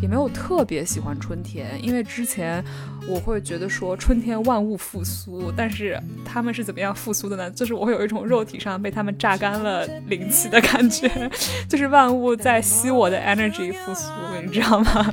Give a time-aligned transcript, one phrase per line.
[0.00, 2.64] 也没有特别喜欢春天，因为之前
[3.08, 7.50] 我会觉得说春天万物复苏，但是他们是怎么样复苏的呢？
[7.50, 11.10] 就是我会有一种肉体上被他们榨干了灵气的感觉，
[11.68, 14.10] 就是万物在吸我的 energy 复苏，
[14.44, 15.12] 你知道吗？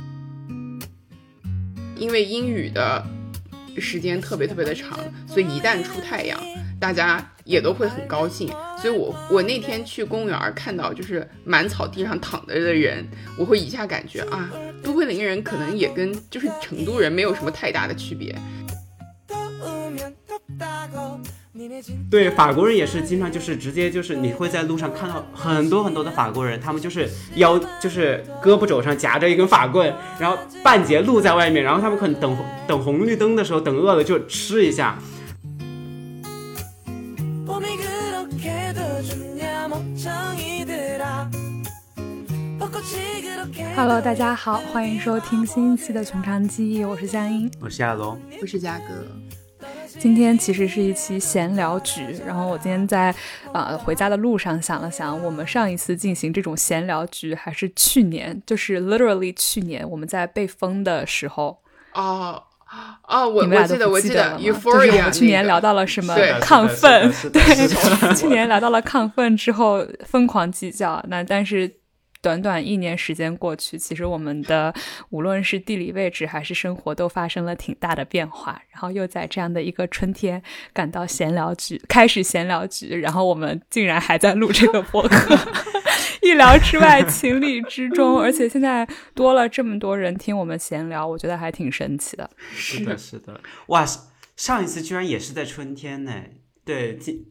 [1.96, 3.04] 因为英语的
[3.80, 6.38] 时间特别特别的长，所以一旦出太阳，
[6.80, 8.48] 大家也都会很高兴。
[8.80, 13.06] 所以我我那天去公园看到就是满草地上躺着的人，
[13.38, 14.50] 我会一下感觉啊，
[14.82, 18.36] 都柏林人可能也跟就是成都人没有什么太大的区别。
[22.10, 34.98] 对，法国人也是经常就是直接就是你会在路上看到很多很多的法国人，他们就是腰就是胳膊肘上夹着一根法棍，然后半截露在外面，然后他们可能等等红绿灯的时候等饿了就吃一下。
[43.74, 49.25] Hello，大家好，欢迎收听新一期的《从长计议》，我是香音，我是亚龙，我是嘉哥。
[49.98, 53.14] 今天其实是一期闲聊局，然后我今天在
[53.52, 61.58] 呃回家的路上想了想，我们上一次进行这种闲聊局还是去年，就是 literally 去年我们在被封的时候。
[61.94, 62.42] 哦
[63.08, 67.12] 哦，我我记得我记得，Euphoria，去年聊到了什么亢奋？
[67.32, 67.42] 对，
[68.14, 71.72] 去年聊到了亢奋之后疯狂计较，那但是。
[72.20, 74.74] 短短一年时间过去，其实我们的
[75.10, 78.60] 无论是地理位置还是生活都发生了挺大的变化。
[78.70, 85.34] 然后又在这样的一个春天赶到闲聊局，开始闲聊局，然后我们竟然还在录这个博客，
[86.22, 88.20] 意料之外，情理之中。
[88.20, 92.28] 而且现在多了这么多人听我们闲聊，我觉得还挺神奇的。
[92.52, 93.86] 是的，是的，哇，
[94.36, 96.12] 上一次居然也是在春天呢。
[96.64, 97.24] 对，今。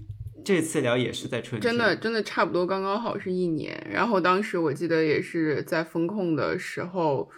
[0.46, 3.86] 这次聊也是在春天，真的真的差不多刚刚好是一年。
[3.92, 7.30] 然后当时我记得也是在风控的时候，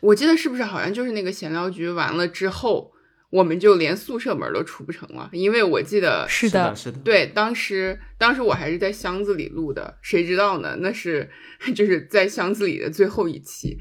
[0.00, 2.92] 我记得是不是好像就是那个闲聊局完了之后，
[3.30, 10.76] 我们就连宿舍门都出不成了，因为我记得是的，是的，对，当时当时我还是在箱子里录的，谁知道呢？
[10.80, 11.28] 那是
[11.74, 13.76] 就是在箱子里的最后一期，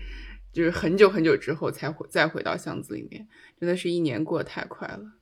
[0.52, 3.28] 就是很久很久之后才回再回到箱子里面，
[3.59, 5.21] 真的是一年过得太快了。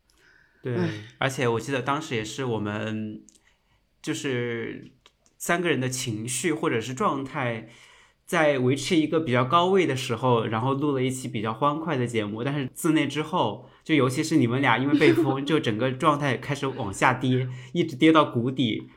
[0.61, 0.77] 对，
[1.17, 3.21] 而且我记得当时也是我们，
[4.01, 4.91] 就是
[5.37, 7.69] 三个人的情绪或者是状态，
[8.25, 12.43] 在维持一个比较高位的时候，然后录了一期比较欢快的节目。
[12.43, 18.89] 但是自那之后，就尤其是你们俩因为被 封，就整个状态开始往下跌，一直跌到谷底。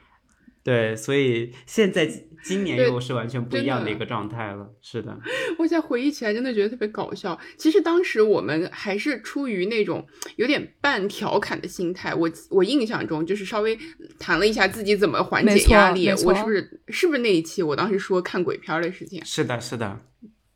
[0.65, 2.09] 对，所以现在
[2.45, 4.69] 今年又是完全不一样的一个状态了。
[4.81, 5.19] 是的，
[5.59, 7.39] 我现在回忆起来，真的觉得特别搞笑。
[7.57, 10.07] 其实当时我们还是出于那种
[10.37, 12.15] 有点半调侃的心态。
[12.15, 13.77] 我我印象中就是稍微
[14.19, 16.09] 谈了一下自己怎么缓解压力。
[16.25, 19.21] 我是不是是不是那一期我当时说看鬼片的事情？
[19.25, 20.01] 是的，是的。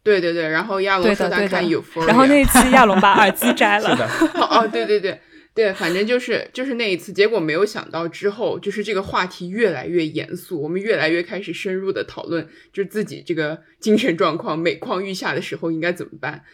[0.05, 3.91] 对对对，然后亚龙说他看有风，然后那一期亚龙把耳机摘了。
[3.91, 4.09] 是的。
[4.41, 5.21] 哦，对对对。
[5.57, 16.45] 对，反正就是就是那一次，结果没有想到之后，就是这个话题越来越严肃，我们越来越开始深入的讨论，就是自己这个精神状况每况愈下的时候应该怎么办？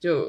[0.00, 0.28] 就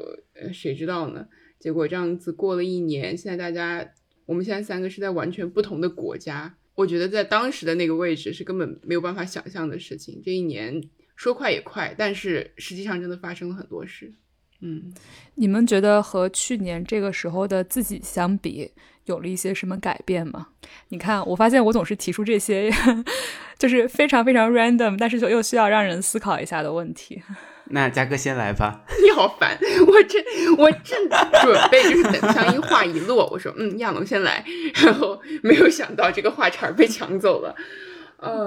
[0.52, 1.26] 谁知道呢？
[1.58, 3.84] 结果这样子过了一年，现在大家，
[4.26, 10.22] 我们现在三个是在完全不同的国家，我觉得在当时的那个位置是根本没有办法想象的事情。
[10.24, 10.80] 这一年
[11.16, 14.14] 说快也快，但是实际上真的发生了很多事。
[14.60, 14.92] 嗯，
[15.36, 18.70] 你们觉得和去年这个时候的自己相比，
[19.06, 20.48] 有了一些什么改变吗？
[20.88, 22.70] 你看，我发现我总是提出这些，
[23.58, 27.22] 就是非常非常 random，但是又又需要让人思考一下的问题。
[27.72, 28.84] 那嘉哥先来吧。
[29.00, 29.56] 你好烦，
[29.86, 30.22] 我正
[30.58, 31.08] 我正
[31.42, 34.44] 准备就是等香一话一落，我说嗯，亚龙先来，
[34.84, 37.54] 然后没有想到这个话茬被抢走了。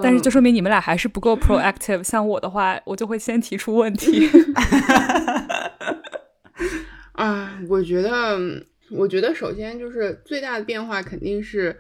[0.02, 2.04] 但是就说明你们俩还是不够 proactive。
[2.04, 4.30] 像我的话，我就会先提出问题。
[7.14, 8.40] 啊，我觉得，
[8.92, 11.80] 我觉得首先就是最大的变化肯定是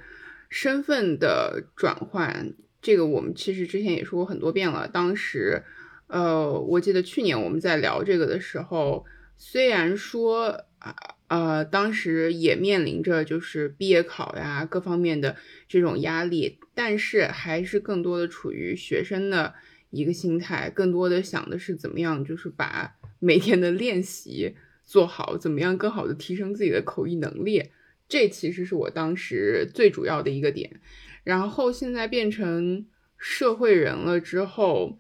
[0.50, 2.54] 身份的转换。
[2.82, 4.88] 这个我们其实之前也说过很多遍了。
[4.88, 5.64] 当时，
[6.08, 9.06] 呃，我记得去年我们在聊这个的时候，
[9.38, 10.96] 虽然说啊。
[11.28, 15.36] 呃，当时也面临着就是毕业考呀各方面的
[15.68, 19.56] 这种压力，但是还是更多的处于学生的
[19.90, 24.54] 一个心态，更多的想的是怎么样，就是把每天的练习
[24.84, 27.64] 做好，怎么样更好的提升自己的口译能力，
[28.08, 30.82] 这其实是我当时最主要的一个点。
[31.24, 32.86] 然后现在变成
[33.18, 35.00] 社会人了之后，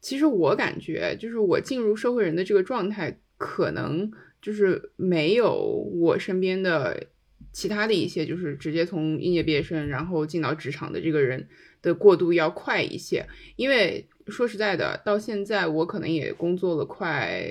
[0.00, 4.10] 其实我感觉就是我进入社会人的这个状态，可能。
[4.48, 5.52] 就是没有
[6.00, 7.06] 我身边的
[7.52, 11.46] 其他的一些，就是直接从应届毕业生然后进到职场的这个人
[11.82, 17.44] 的过渡要快一些，因为说实在的，到现在我可能也工作了快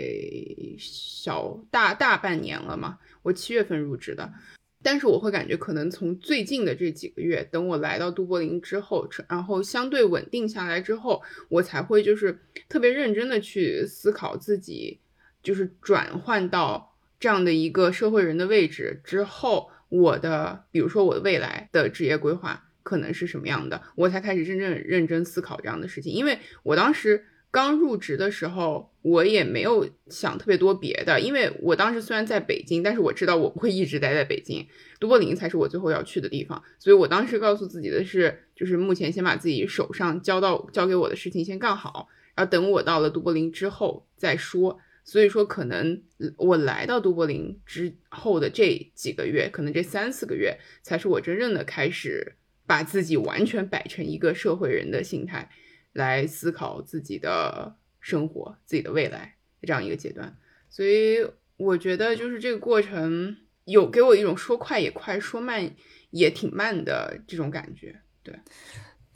[0.79, 4.33] 小大大半年了嘛，我七月份入职的。
[4.81, 12.35] 但是我会感觉，可能从最近的这几个月，等我来到都柏林之后，然后相对稳定下来之后，我才会就是
[12.67, 14.99] 特别认真的去思考自己，
[15.47, 27.23] 就是转换到这样的一个社会人的位置之后，我的比如说我的未来的职业规划可能是什么样的，我才开始真正认真思考这样的事情，因为我当时。
[27.49, 34.67] 刚入职的时候，我也没有想特别多别的，因为我当时虽然在北京，但是我知道我不会一直待在北京，
[34.99, 44.77] 都柏林才是我最后要去的地方，所以我当时告诉自己的是，就是目前先把自己手上交到交给我的事情先干好，然后等我到了都柏林之后再说。
[45.07, 46.03] 所以说，可能
[46.37, 52.35] 我来到都柏林之后的这几个月，可能这三四个月，才是我真正的开始
[52.67, 55.49] 把自己完全摆成一个社会人的心态。
[55.93, 60.37] 来思考自己的生活、自己的未来这样一个阶段，
[60.69, 65.75] 所以我觉得就是这个过程有给我一种说快也快，说慢
[66.11, 67.99] 也挺慢的这种感觉。
[68.21, 68.35] 对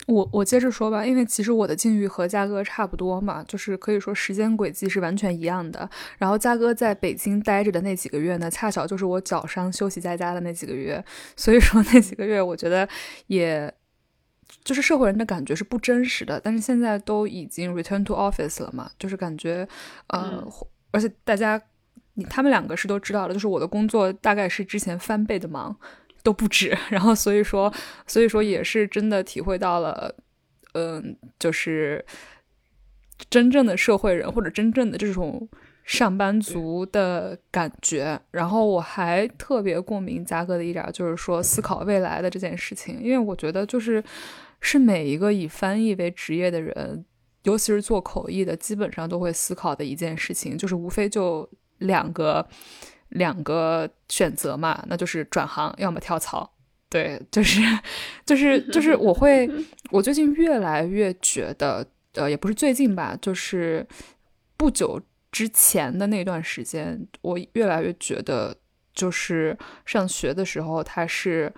[0.06, 5.88] 我，我接着说吧，因为其实我的境遇和嘉哥差不多嘛，就是可以说时间轨迹是完全一样的。
[6.18, 11.04] 然后嘉哥在北京待着的那几个月呢，恰巧就是我脚伤休息在家的那几个月，
[11.36, 12.88] 所以说那几个月我觉得
[13.26, 13.72] 也。
[14.64, 19.66] 就是社会人的感觉是不真实的，但是现在都已经 return to office 了嘛，就是感觉，
[20.08, 20.46] 呃，
[20.92, 21.60] 而且大家，
[22.14, 25.74] 你他们两个是都知道了，就是我的工作大概是之前翻倍的忙
[26.22, 27.72] 都不止， 然后所以说，
[28.06, 30.14] 所以说也是真的体会到了，
[30.74, 32.04] 嗯，就是
[33.30, 35.48] 真正的社会人或者真正的这种
[35.84, 38.20] 上班族的感觉。
[38.30, 44.02] 然后我还特别共鸣嘉哥的一点，就是说思考未来的这件事情，因为我觉得就是。
[44.64, 47.04] 是每一个以翻译为职业的人，
[47.42, 52.48] 尤其是做口译的，基本上都会思考的一件事情，就是无非就两个
[53.12, 56.50] 两个选择嘛，那就是转行，要么跳槽。
[56.90, 57.60] 对，就是
[58.26, 59.48] 就是就是我会，
[59.90, 63.86] 我最近越来越觉得，呃，也不是最近吧，就是
[64.56, 65.00] 不久
[65.30, 68.54] 之前的那段时间，我越来越觉得，
[68.92, 69.56] 就是
[69.86, 71.52] 上学的时候，它是。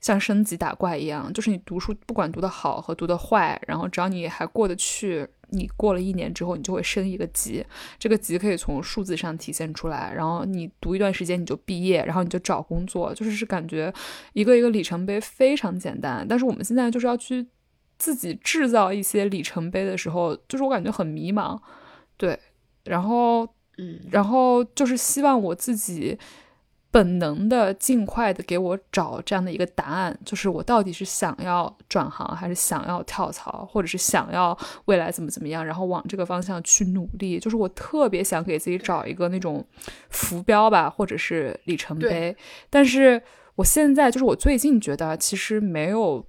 [0.00, 7.64] 像升级打怪一样，就是你读书不管读得好和读得坏，然后只要你还过得去，你过了一年之后，你就会升一个级。
[7.98, 10.12] 这个级可以从数字上体现出来。
[10.14, 13.92] 然后你读一段时间你就毕业，然后你就找工作，就是是感觉
[14.32, 16.26] 一个一个里程碑非常简单。
[16.28, 17.46] 但是我们现在就是要去
[17.98, 21.58] 自己制造一些里程碑的时候，就是我感觉很迷茫。
[22.16, 22.38] 对，
[22.84, 23.48] 然后
[23.78, 26.18] 嗯，然后就是希望我自己。
[26.90, 34.56] 本能的尽快的给我找这样的一个答案，就是我到底是想要转行，还是想要跳槽，或者是想要
[34.86, 37.38] 未来怎么怎么样，然后往这个方向去努力。
[37.38, 39.62] 就是我特别想给自己找一个那种
[40.08, 42.34] 浮标吧，或者是里程碑。
[42.70, 43.20] 但是
[43.56, 46.24] 我现在就是我最近觉得其实没有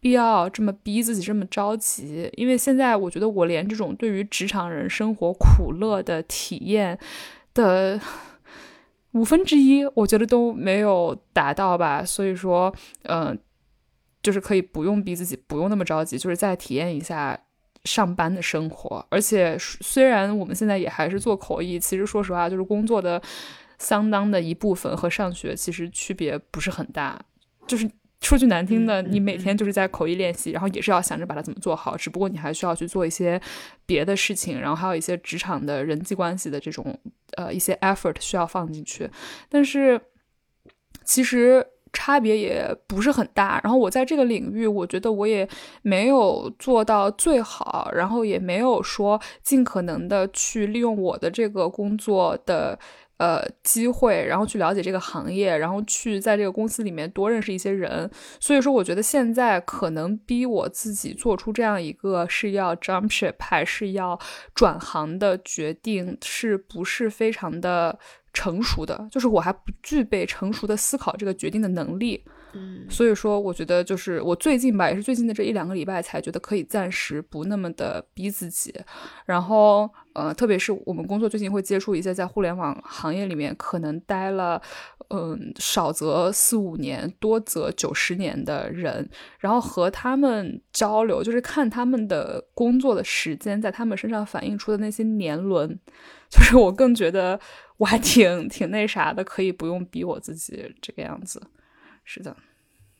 [0.00, 6.98] 必要这么逼自己这么着急，因为现在我觉得我连这种对于职场人生活苦乐的体验
[7.54, 7.98] 的。
[9.14, 12.72] 五分之一，我觉得都没有达到吧，所以说，
[13.04, 13.36] 嗯，
[14.22, 17.38] 就是可以不用逼自己，不用那么着急，就是再体验一下
[17.84, 19.04] 上班的生活。
[19.10, 23.20] 而且，虽然我们现在也还是做口译，其实说实话，就是工作的
[23.78, 27.20] 相当的一部分和上学其实区别不是很大，
[27.66, 27.90] 就是。
[28.24, 33.40] 说句难听的，你每天就是在口译练习，然后也是要想着把它怎么做好，只不过你还需要去做一些
[33.84, 36.98] 别的事情，然后还有一些职场的人际关系的这种
[37.36, 39.08] 呃一些 effort 需要放进去，
[39.50, 40.00] 但是
[41.04, 43.60] 其实差别也不是很大。
[43.62, 45.46] 然后我在这个领域，我觉得我也
[45.82, 52.78] 没有做到最好，然后也没有说尽可能的去利用我的这个工作的。
[53.16, 58.10] 呃，机会，然后去了解这个行业，然后去在这个公司里面多认识一些人。
[58.40, 64.18] 所以说，我觉得现在可能逼我自己做出这样一个是要 jump ship 还是要
[64.54, 67.96] 转行的决定，是不是非常的
[68.32, 69.06] 成熟的？
[69.10, 72.24] 就是我还不具备成熟的思考这个决定的能力。
[72.56, 78.72] 嗯，所以说，我觉得就是我最近吧，也是最近的这一两个礼拜才觉得可以暂时不那么的逼自己。
[79.24, 84.62] 然后，呃，特别是我们工作最近会接触一些在互联网行业里面可能待了，
[85.10, 95.78] 嗯，少则四五年，多则九十年的人，然后和他们交流，就是看他们的工作的时间在他们身上反映出的那些年轮，
[96.30, 97.38] 就是我更觉得
[97.76, 101.42] 我还挺挺那啥的，可以不用逼我自己这个样子。
[102.04, 102.36] 是的，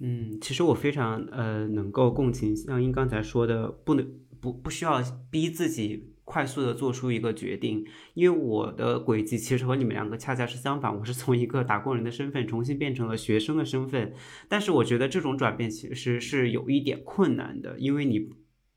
[0.01, 2.57] 嗯，其实我非常呃能够共情。
[2.57, 4.05] 像英刚才说的，不能
[4.41, 14.13] 不不需要逼自己快速的做出一个决定，因为我的轨迹其实和你们两个恰恰是相反，我是从一个打工人的身份重新变成了学生的身份，
[14.49, 18.31] 但是我觉得这种转变其实是有一点困难的，因为你。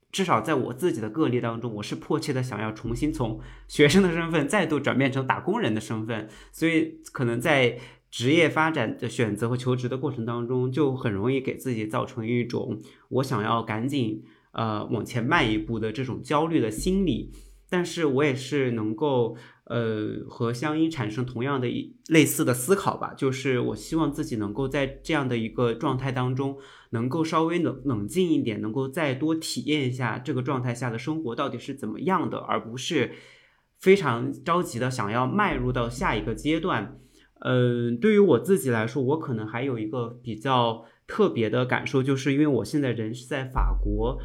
[0.09, 7.77] 至少在我自己的个例当中，我是迫切的想要重新从学生的身份再度转变成打工人的身份，所以可能在
[8.09, 14.23] 职业发展的选择和求职的过程当中，就很容易给自己造成一种我想要赶紧
[14.57, 17.31] 呃往前迈一步的这种焦虑的心理。
[17.69, 19.37] 但是我也是能够。
[19.69, 26.57] 呃，和香音产生同样的一类似的思考吧，就是我希望自己能够在这样的一个状态当中，
[26.91, 33.11] 能够稍微冷冷静一点，能够再多体验一下这个状态下的生活到底是怎么样的，而不是
[33.77, 36.97] 非常着急的想要迈入到下一个阶段。
[37.41, 44.17] 嗯，对于我自己来说，我可能还有一个比较特别的感受，就是因为我现在人是在法国。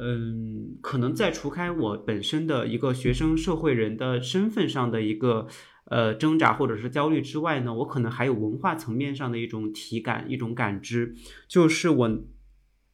[0.00, 5.46] 嗯，可能在除开我本身的一个学生社会人的身份上的一个
[5.86, 11.14] 呃挣扎或者是焦虑之外呢，我可能还有文化层面上的一种体感、一种感知，
[11.46, 12.24] 就是我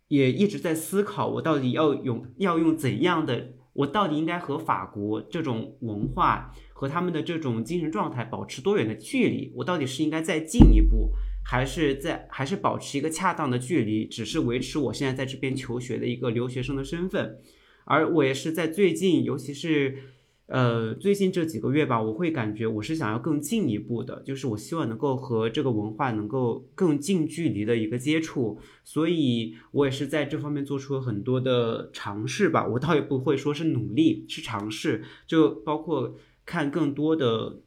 [0.09, 9.53] 也一直在思考，我到底要用要用怎样的，我到底应该和法国这种文化和他们的这种精神状态保持多远的距离？
[9.57, 11.13] 我到底是应该再进一步？
[11.51, 17.41] 还是在，还是保持一个恰当的距离，只是维持我现在在这边求学的一个留学生的身份。
[17.85, 19.99] 而我也是在最近，尤其是，
[20.47, 28.61] 呃，最近这几个月吧，我会感觉我是想要更进一步的，就是我希望能够和这个文化能够更近距离的一个接触。
[28.85, 32.65] 所以我也是在这方面做出了很多的尝试吧。
[32.69, 36.15] 我倒也不会说是努力，是尝试，就包括
[36.47, 37.63] 看更多的。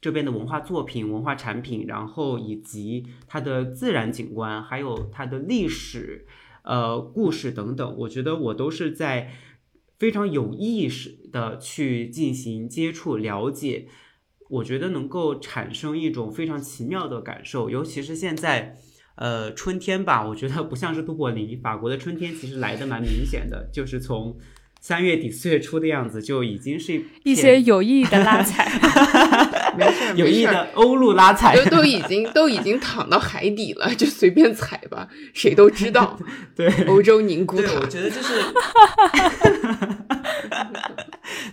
[0.00, 6.26] 这边的文化作品、文化产品，然后以及它的自然景观，还有它的历史、
[6.62, 9.30] 呃故事等等，我觉得我都是在
[9.98, 13.88] 非常有意识的去进行接触、了解。
[14.48, 18.76] 我觉得能够产生一种非常奇妙的感受，尤其是现在，
[19.16, 24.38] 呃春天吧，我觉得不像是杜柏林，法国的春天其实来的蛮明显的，就是从。
[24.82, 29.39] 三月底四月初的样子就已经是一些有意义的拉踩，没事，
[30.16, 36.18] 有意义的欧陆拉踩，都都已经都已经躺到海底了，就随便踩吧，谁都知道。
[36.56, 38.34] 对，欧洲凝固塔，我觉得就是。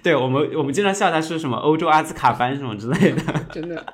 [0.04, 3.86] 对我们，我们经常笑他是什么欧洲阿兹卡班什么之类的， 真的。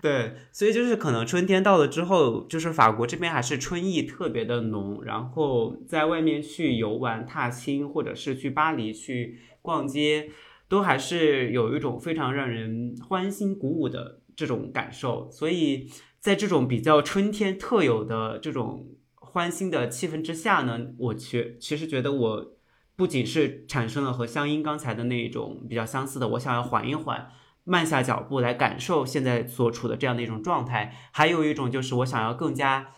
[0.00, 10.28] 对，所以就是可能春天到了之后，就是法国这边还是春意特别的浓，然后在外面去游玩、踏青，或者是去巴黎去逛街，
[10.68, 15.30] 都还是有一种非常让人欢欣鼓舞的这种感受。
[15.30, 22.54] 所以在这种比较春天特有的这种欢欣的气氛之下呢，我觉其实觉得我。
[22.98, 27.30] 不仅是产生了和香音刚才的那种比较相似的，我想要缓一缓，
[27.62, 32.88] 慢下脚步来感受现在所处的这样的一种状态，还有一种就是我想要更加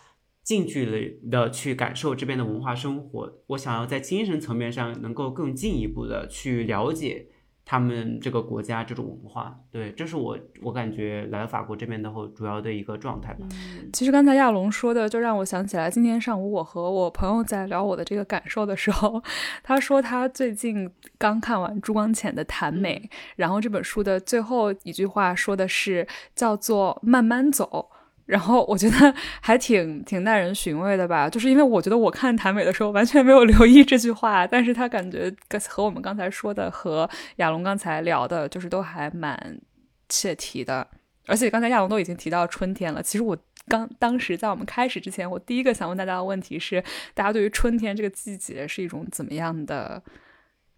[0.41, 7.27] 近距离的去感受这边的文化生活，我想要在精神层面上能够更进一步的去了解。
[7.71, 13.47] 他们这个国家这种文化，对，这是我我感觉来到法国这边的后主要的一个状态吧。
[13.93, 19.23] 其实刚才亚龙说的，就让我想起来，今天上午我和我朋友在聊我的这个感受的时候，
[19.63, 23.01] 他说他最近刚看完朱光潜的《谈美》，
[23.37, 27.87] 然后这本书的最后一句话说的是叫做“慢慢走”。
[28.31, 35.29] 然后我觉得 还挺挺耐人寻味的吧，就是因为我觉得我看谭美的时候完全没有留意这句话，但是他感觉
[35.67, 39.59] 和我们刚才说的和亚龙刚才聊的，就是都还蛮
[40.07, 40.87] 切题的。
[41.27, 46.81] 而且刚才亚龙都已经提到春天了，其实我刚当时在我们开始之前，我第一个想问大家的问题是，
[47.13, 50.01] 大家对于春天这个季节是一种怎么样的？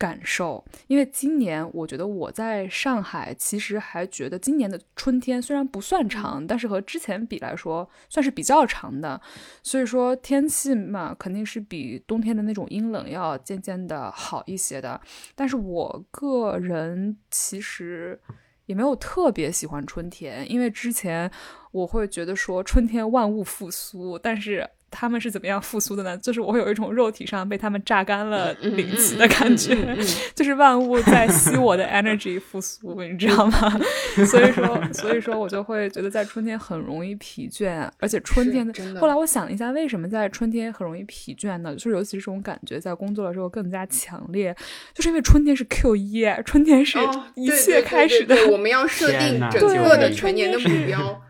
[0.03, 9.21] 感受，因为今年我觉得我在上海，其实还觉得今年的春天虽然不算长，但是和之前比来说算是比较长的。
[9.63, 14.99] 所以说天气嘛，肯定是比冬天的那种阴冷要渐渐的好一些的。
[15.35, 18.19] 但是我个人其实
[18.65, 21.31] 也没有特别喜欢春天，因为之前
[21.71, 24.69] 我会觉得说春天万物复苏，但是。
[24.95, 26.15] 他们是怎么样复苏的呢？
[26.19, 29.75] 就是我会有一种肉体上被他们榨干了灵气的感觉，
[30.35, 33.79] 就是万物在吸我的 energy 复苏，你知道吗？
[34.27, 39.01] 所以说，所以说我就会觉得在春天很容易疲倦，而且春天的。
[39.01, 41.73] 后来我想了一下，为什么在春天很容易疲倦呢？
[41.73, 44.55] 就是尤其是这种感觉在工作的时候更加强烈，
[44.93, 46.99] 就是因为春天是 Q 一，春天是
[47.35, 48.35] 一切开始的。
[48.51, 51.21] 我们要设定整个的全年的目标。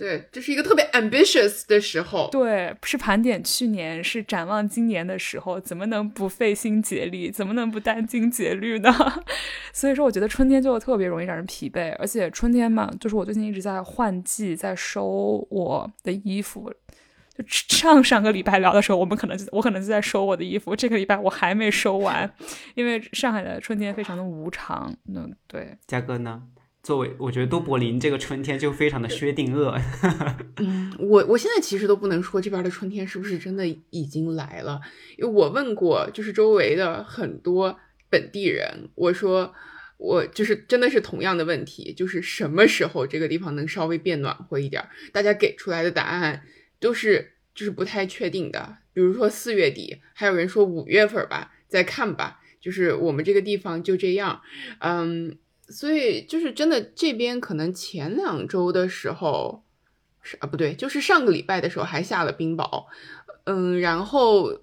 [0.00, 2.30] 对，这是一个特别 ambitious 的时候。
[2.32, 8.90] 对，是盘点去年，是展望今年的时候，怎么能不费心竭力，怎么能不殚精竭虑呢？
[9.74, 16.72] 所以说，我觉得春天就特别容易让人疲惫，而且春天嘛，就是我最近一直在换季，在收我的衣服。
[17.36, 22.32] 就上上个礼拜聊的时候，我们可能我可能就在收我的衣服，这个礼拜我还没收完，
[22.74, 24.90] 因为上海的春天非常的无常。
[25.14, 26.42] 嗯，对，嘉哥呢？
[26.82, 29.78] 作为我觉得都柏林这个春天就非常的薛定谔。
[30.56, 34.80] 嗯，我我现在其实都不能说这边的春天是不是真的已经来了，
[35.18, 39.52] 因为我问过就是周围的很多本地人，我说
[39.98, 44.88] 我就是真的是同样的问题，就是什么时候这个地方能稍微变暖和一点？
[45.12, 46.42] 大家给出来的答案
[46.80, 54.40] 都是就是不太确定的，比如说四月底，还有人说五月份吧，再看吧，就是我们这个地方就这样，
[54.78, 55.36] 嗯。
[55.70, 59.62] 所以就是真的，这边可能前两周的时候
[60.20, 62.86] 是啊，不对，就是上个礼拜的时候还下了冰雹，
[63.44, 64.60] 嗯，然后。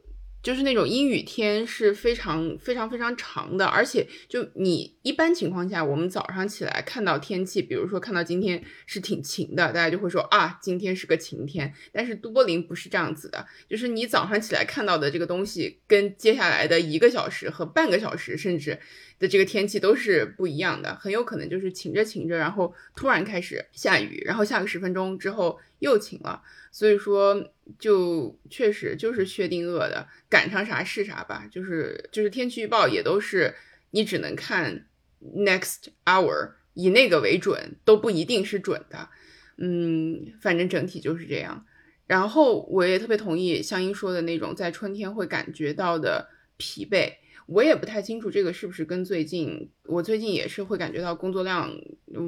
[0.48, 11.74] 就是那种阴雨天是非常非常非常长的，而且就你一般情况下，我们早上起来看到天气，比如说看到今天是挺晴的，大家就会说啊，今天是个晴天。
[11.92, 18.80] 但是都柏林不是这样子的，就是你早上起来看到的这个东西，跟接下来的一个小时和半个小时甚至
[19.20, 26.42] 的这个天气都是不一样的，很有可能就是晴着晴着，然后突然开始下雨，然后下个十分钟之后又晴了。
[26.78, 27.44] 所以说，
[27.80, 31.48] 就确实就是薛定谔的，赶上啥是啥吧。
[31.50, 33.56] 就是就是天气预报也都是
[33.90, 34.86] 你只能看
[35.20, 39.10] next hour，以那个为准，都不一定是准的。
[39.58, 41.66] 嗯，反正整体就是这样。
[42.06, 47.12] 然后我也特别同意香音说的那种在春天会感觉到的疲惫。
[47.48, 51.76] 我也不太清楚这个是不是跟最近我最近也是会感觉到工作量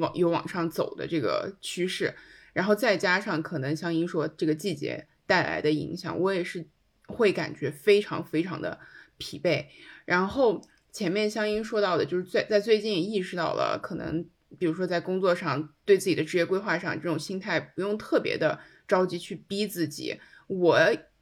[0.00, 2.12] 往有往上走的这个趋势。
[2.52, 6.66] 然后再加上可能像您说这个季节带来的影响，我也是
[7.06, 8.78] 会感觉非常非常的
[9.18, 9.66] 疲惫。
[10.04, 10.60] 然后
[10.92, 14.26] 前面香音说到的，就是在在最近意识到了，可能
[14.58, 18.58] 比如说在工作上对自己的职业规划上，这种心态不用特别的
[18.88, 20.18] 着急去逼自己。
[20.48, 20.78] 我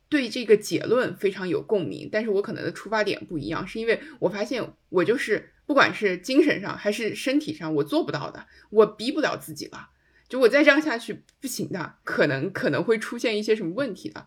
[0.08, 9.90] 对这个结论非常有共鸣，但是我可能的出发点不一样，是因为我发现我就是不管是精神上还是身体上，我做不到的，我逼不了自己了。
[10.28, 14.26] 就我再这样下去不行的，可能可能会出现一些什么问题的。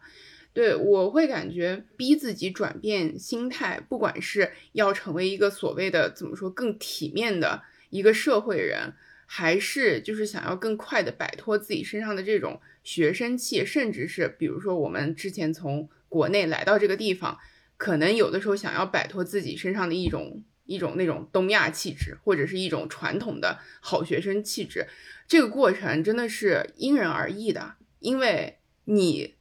[0.53, 8.93] 对我会感觉逼自己转变心态，不管是要成为一个所谓的怎么说更体面的一个社会人，
[9.25, 17.37] 还是就是想要更快的摆脱自己身上的这种学生气，甚至是比如说我们之前从国内来到这个地方，
[17.77, 24.85] 可能有的时候想要摆脱自己身上的一种一种那种东亚气质，或者是一种传统的好学生气质。
[25.31, 29.35] 这个过程真的是因人而异的，因为你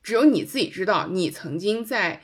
[0.00, 2.22] 只有你自己知道，你曾经在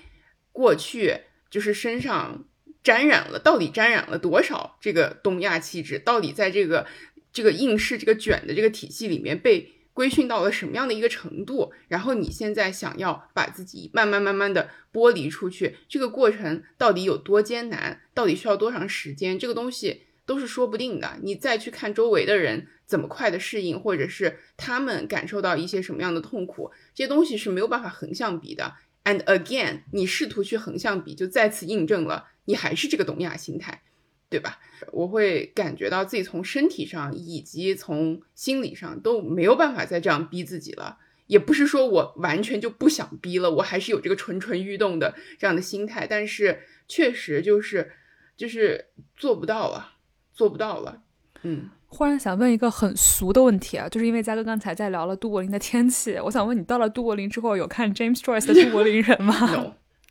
[0.52, 2.44] 过去就是身上
[2.80, 6.86] 沾染了，到底沾染了多少这个东亚气质，到底在这个
[7.32, 21.18] 这个应试这个卷的这个体系里面被规训到了什么样的一个程度，然后你现在想要把自己慢慢慢慢的剥离出去，这个过程到底有多艰难，到底需要多长时间，这个东西都是说不定的。
[21.24, 22.68] 你再去看周围的人。
[22.88, 28.76] 怎么快的适应，或者是他们感受到一些什么样的痛苦，这些东西是没有办法横向比的。
[29.04, 33.82] And again，你试图去横向比，就再次印证了你还是这个东亚心态，
[34.30, 34.58] 对吧？
[34.90, 40.96] 我会感觉到自己从身体上以及从心理上都没有办法再这样逼自己了。
[41.26, 47.92] 也不是说我完全就不想逼了，我还是有这个蠢蠢欲动的这样的心态，但是确实就是
[48.34, 49.97] 就是做不到了，
[50.38, 51.02] 做不到了，
[51.42, 51.68] 嗯。
[51.90, 59.34] 忽然想问一个很俗的问题啊，就是因为嘉哥刚才在聊了都柏林的天气，我想问你，到了都柏林之后有看 James Joyce 的《都柏林人》 吗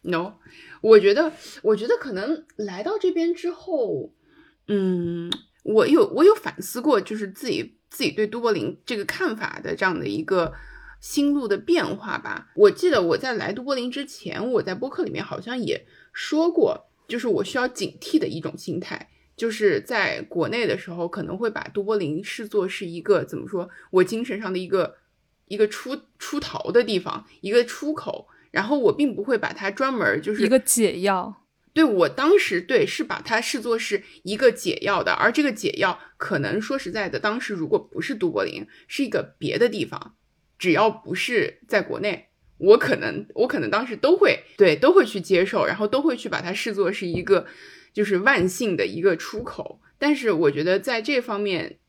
[0.03, 0.33] ？No，No，
[0.81, 4.11] 我觉得，我觉得可能来到这边之后，
[4.67, 5.31] 嗯，
[5.63, 10.51] 我有我有反思过，就是自己自己对都柏林这个看法的这样的一个
[10.99, 12.49] 心路的变化吧。
[12.55, 19.09] 我记得我在来都柏林之前，我在播客里面好像也说过，就是我需要警惕的一种心态。
[19.37, 24.97] 就是在国内的时候，可能会把都柏林视作是一个怎么说，我精神上的一个
[25.45, 28.27] 一个出出逃的地方，一个出口。
[28.49, 31.43] 然后我并不会把它专门就是一个解药。
[31.73, 40.15] 对我当时对是把它视作是一个解药的，而这个解药可能说实在的，当时如果不是都柏林，是一个别的地方，
[40.57, 47.45] 只要不是在国内，我可能我可能当时都会对都会去接受，然后都会去把它视作是一个。
[47.97, 51.79] 就是万幸的一个出口，但是我觉得在这方面，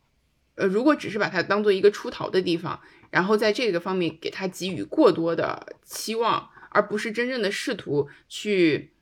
[0.55, 8.93] 呃，如果只是把它当做一个出逃的地方，然后在这个方面给他给予过多的期望，而不是真正的试图去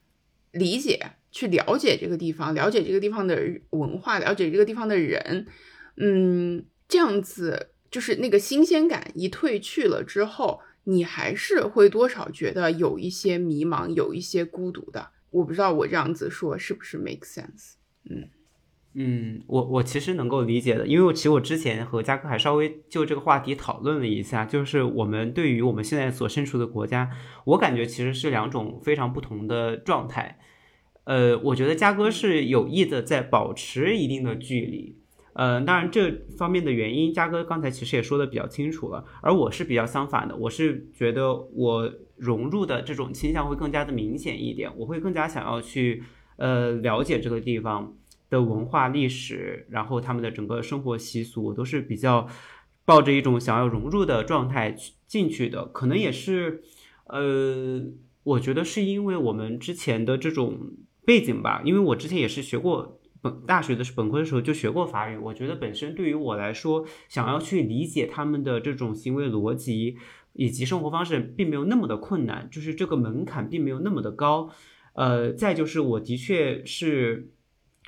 [0.51, 3.41] 理解、去了解这个地方，了解这个地方的
[3.71, 5.47] 文化，了解这个地方的人。
[5.99, 15.11] 嗯，这样子就是那个新鲜感一褪去了之后，你还是会多少觉得有一些迷茫，有一些孤独的。
[15.37, 17.75] 我不知道我这样子说是不是 make sense？
[18.09, 18.29] 嗯。
[18.99, 27.11] 嗯，我我其实能够理解的，因为其实我之前和嘉哥还稍微就这个话题讨论了一下，就是我们对于我们现在所身处的国家，
[27.45, 30.39] 我感觉其实是两种非常不同的状态。
[31.05, 34.97] 呃，我觉得嘉哥是有意的在保持一定的距离，
[35.35, 46.03] 呃，当然这方面的原因，嘉哥刚才其实也说的比较清楚了，而我是比较相反的，我是觉得我融入的这种倾向会更加的明显一点，我会更加想要去
[46.37, 47.95] 呃了解这个地方。
[48.29, 52.27] 的文化历史，然后他们的整个生活习俗，我都是比较
[52.85, 55.65] 抱着一种想要融入的状态去进去的。
[55.67, 56.61] 可能也是，
[57.05, 57.81] 呃，
[58.25, 60.59] 我觉得是因为我们之前的这种
[61.05, 61.63] 背景吧。
[61.65, 69.99] 因为我之前也是学过本大学的本科的时候就学过法语，我觉得本身对于我来说，想要去理解他们的这种行为逻辑
[70.37, 74.51] 以及生活方式，并没有那么的困难，就是这个门槛并没有那么的高。
[74.95, 77.33] 呃，再就是我的确是。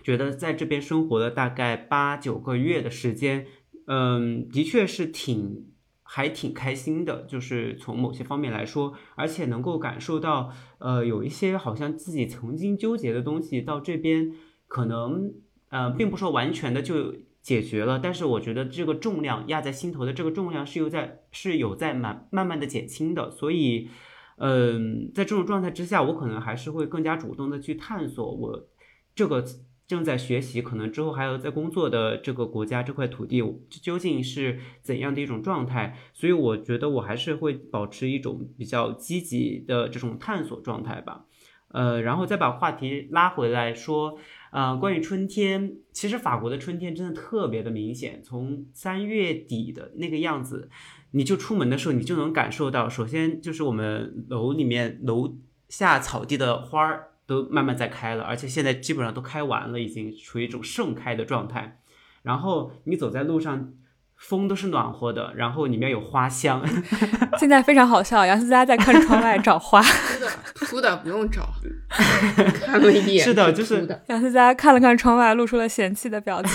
[0.05, 3.47] 觉得在这边生活了大概八九个月的时间，
[3.89, 5.67] 嗯，的确是挺
[6.05, 14.33] 还挺开心的，就是从某些方面来说，而且能够感受到，呃，有一些好像自己曾经纠结的东西到这边
[14.69, 15.35] 可能，
[15.71, 17.17] 呃，并不说完全的就
[17.49, 23.89] 解决了，但是我觉得这个重量压在心头的这个重量是有在是有在慢慢慢的减轻的，所以，
[24.37, 28.69] 嗯，在这种状态之下，我可能还是会更加主动的去探索我
[29.15, 29.43] 这个。
[29.89, 35.97] 正在学习，可能之后还要在工作的这个国家这块土地究竟是怎样的一种状态？
[36.13, 41.25] 所以我觉得我还是会保持一种比较积极的这种探索状态吧。
[41.69, 44.19] 呃，然后再把话题拉回来说，
[44.51, 50.71] 啊，关于春天，其实法国的春天真的特别的明显，从三月底的那个样子，
[51.13, 55.37] 你就出门的时候，你就能感受到，首先就是我们楼里面楼
[55.69, 57.05] 下草地的花儿。
[57.29, 61.83] 都慢慢在开了，而且现在基本上都开完了，已经处于一种盛开的状态。
[62.23, 63.75] 然后你走在路上，
[64.19, 66.63] 风都是暖和的，然后里面有花香。
[67.39, 69.81] 现在非常好笑，杨思佳在看窗外找花。
[69.81, 69.89] 秃
[70.21, 71.49] 的，秃的不用找。
[71.89, 73.25] 看了一眼。
[73.25, 76.53] 是的，就是杨思佳看了看窗外，露出了嫌弃的表情。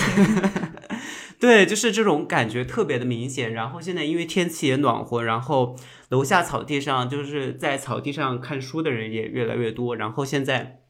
[1.40, 3.52] 对，就是这种感觉特别的明显。
[3.52, 5.76] 然后现在因为天气也暖和，然后
[6.10, 9.96] 楼下草地上就是在草地上看书的人也越来越多。
[9.96, 10.80] 然后现在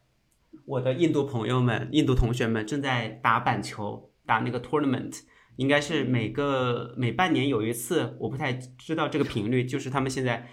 [0.66, 5.20] 我的印度朋友们、印度同学们正在打板球，打那个 tournament，
[5.56, 10.48] 应该是每个每半年有一次，我不太知道这个频率，就是他们现在。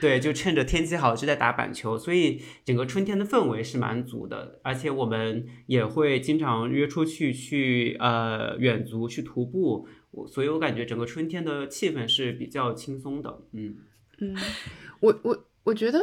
[0.00, 9.86] 对，就趁着天气好就在打板球，所以整个春天的氛围是蛮足的，而且我们也会经常约出去去呃远足去徒步，
[10.26, 13.42] 所以我感觉整个春天的气氛是比较轻松的。
[13.52, 13.76] 嗯
[14.20, 14.34] 嗯，
[15.00, 15.98] 我我我觉得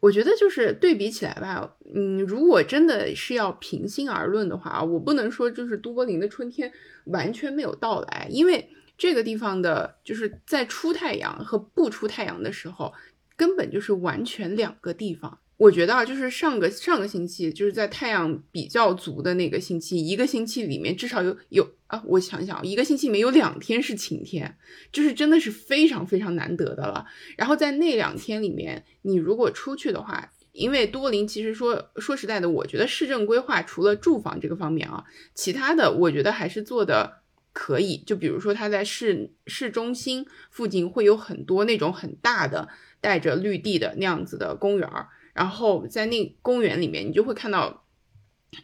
[0.00, 6.70] 我觉得就是对比起来吧，嗯，如果真的是要平心而论的话，我不能说就是都柏林的春天
[7.08, 12.92] 完全没有到来，因为这个地方的就是在出太阳和不出太阳的时候。
[13.38, 15.38] 根本就是完全两个地方。
[15.58, 24.56] 我觉得啊，就是上个上个星期，就是在太阳比较足的那个星期，一个星期里面至少有有啊，我想想，一个星期里面有两天是晴天，
[24.90, 27.06] 就是真的是非常非常难得的了。
[27.36, 37.98] 然后在那两天里面，你如果出去的话，因为多林其实说说实在的，我觉得市政规划除了住房这个方面啊，其他的我觉得还是做的可以。
[37.98, 42.68] 就比如说它在市市中心附近会有很多那种很大的。
[43.00, 47.84] 带着绿地的那样子的公园儿，然后在那公园里面，你就会看到，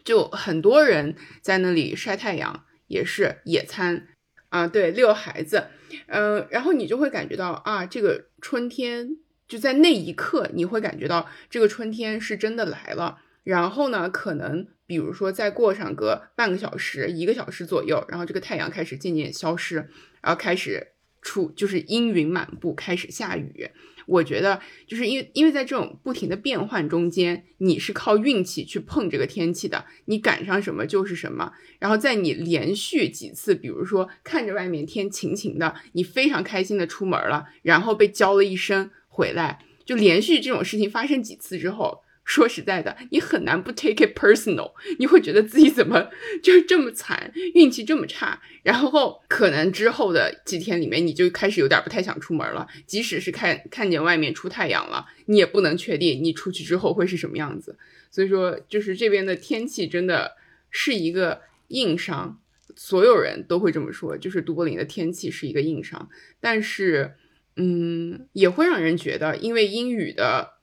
[0.03, 4.09] 就很多人在那里晒太阳，也是野餐
[4.49, 5.67] 啊，对，遛孩子，
[6.07, 9.15] 嗯，然后你就会感觉到啊，这个春天
[9.47, 13.19] 就在那一刻，你会感觉到这个春天是真的来了。
[13.43, 19.75] 然后呢，可能比如说再过上个半个小时、一个小时左右，然后这个太阳开始渐渐消失，
[20.21, 20.87] 然后开始
[21.21, 23.69] 出就是阴云满布，开始下雨。
[24.07, 31.53] 我觉得就是因为因为在这种不停的变换中间，你是靠运气去碰这个天气的，你赶上什么就是什么。
[31.79, 46.09] 然后在你连续几次，比如说看着外面天晴晴的，你非常开心的出门了，然后被浇了一身回来，就连续这种事情发生几次之后，说实在的，你很难不 take it personal，你会觉得自己怎么
[46.43, 52.67] 就是这么惨，运气这么差，然后可能之后的几天里面，你就开始有点不太想出门了。
[52.85, 57.77] 即使是看看见外面出太阳了，你也不能确定你出去之后会是什么样子。
[58.11, 60.35] 所以说，就是这边的天气真的
[60.71, 62.39] 是一个硬伤，
[62.75, 66.09] 所有人都会这么说，就是都柏林的天气是一个硬伤。
[66.39, 67.13] 但是，
[67.55, 70.55] 嗯，也会让人觉得，因为阴雨的。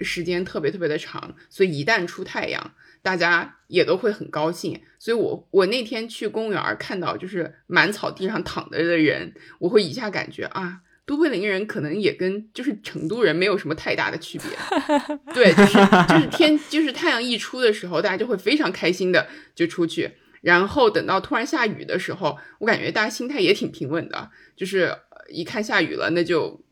[0.00, 4.78] 时间特别特别的长，所以一旦出太阳，大家也都会很高兴。
[4.98, 14.50] 所以我我那天去公园看到就是满草地上躺着的人，我会一下感觉啊，都柏林人可能也跟就是成都人没有什么太大的区别。
[15.32, 20.10] 对，就是就是天就是太阳一出的时候，大家就会非常开心的就出去，
[20.42, 24.94] 然后等到突然下雨的时候，我感觉大家心态也挺平稳的，就是
[25.28, 26.64] 一看下雨了，那就。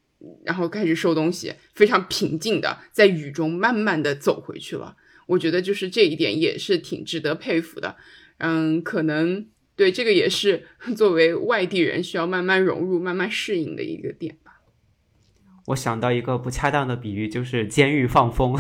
[0.42, 4.96] 然后开始收东西，非常平静的在雨中慢慢的走回去了。
[5.26, 7.96] 我觉得就是这一点也是挺值得佩服的。
[8.38, 14.52] 嗯，可能对这个也是 作为外地人需要慢慢融入、慢慢适应的一个点吧。
[15.66, 18.58] 我想到一个不恰当的比喻，就是监狱放风。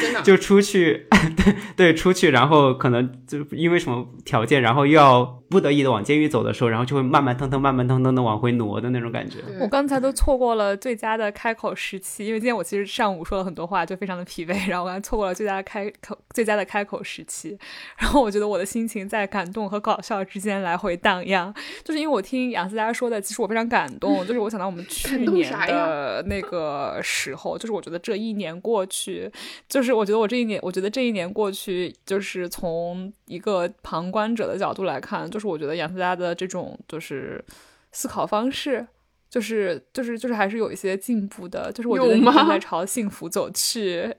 [0.00, 9.38] 真的 就出去，对 对，出去，然后可能就因为什么条件，然后又要不得已的往监狱走的时候，然后就会慢慢腾腾、慢慢腾腾的往回挪的那种感觉。
[9.60, 17.56] 我刚才都错过了最佳的开口时期，因为今天我其实上午说了很多话，就非常的疲惫，然后我刚才错过了最佳的开口、最佳的开口时期。
[17.96, 29.30] 然后我觉得我的心情在感动和搞笑之间来回荡漾，就是因为我听杨思佳说的，其实我非常感动，就是我想到我们去年的那个时候，就是我觉得这一年过去，
[29.68, 29.86] 就是。
[29.86, 37.44] 是，我觉得我这一年，我觉得这一年过去，就是从一个旁观者的角度来看，就是我觉得杨思佳的这种就是
[37.92, 38.86] 思考方式，
[39.30, 44.14] 就是就是就是还是有一些进步的，就是我觉得在朝幸福走去。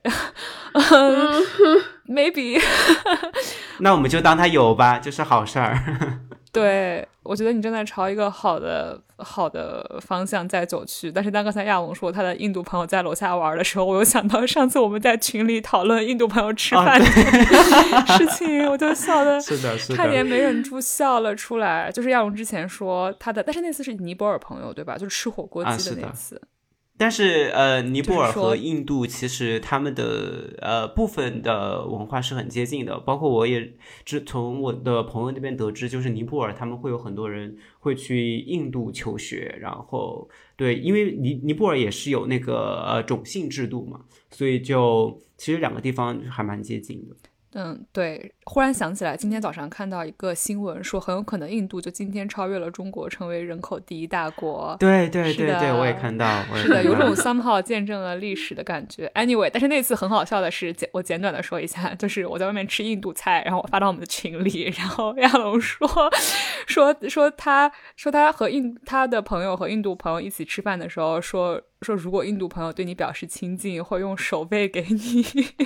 [2.08, 2.60] Maybe，
[3.80, 6.20] 那我们就当他有吧，就是好事儿。
[6.50, 11.12] 对，我觉得你正在朝一个好的好的方向在走去。
[11.12, 17.06] 但是当刚才亚龙说他的印度朋友在楼下玩的时候，我又想到上次我们在群里讨论印度朋友吃饭的
[18.16, 21.90] 事情，我就笑的， 是的，是的，差点没忍住笑了出来。
[21.92, 24.96] 就是亚龙之前说他的，但是那次是尼泊尔朋友对吧？
[24.96, 26.40] 就是吃火锅鸡的那次。
[26.98, 33.72] 但是，呃，尼泊尔和印度其实他们的呃部分的文化是很接近的，包括我也
[34.04, 47.14] 只从我的朋友那边得知，就是尼泊尔他们会有很多人会去印度求学，然后对，因为尼尼泊尔也是有那个呃种姓制度嘛，所以就其实两个地方还蛮接近的。
[47.54, 54.76] 嗯，对，忽然想起来，今天早上看到一个新闻，说很有可能印度就今天超越了中国，成为人口第一大国。
[54.78, 59.10] 对对对对，我也看到，是的，有种 somehow 见证了历史的感觉。
[59.14, 65.88] Anyway，但是那次很好笑的是，简我简短的说一下，就是我在外面吃印度菜，然后我发到我们的群里，然后亚龙说
[66.66, 71.60] 说说他说他和印他的朋友和印度朋友一起吃饭的时候说。
[71.82, 75.24] 说如果印度朋友对你表示亲近，会用手背给你。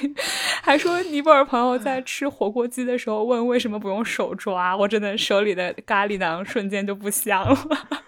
[0.63, 7.59] 还说尼泊尔朋友在吃火锅鸡的时候问为什么不用手抓，我真的手里的咖喱囊瞬间就不香了。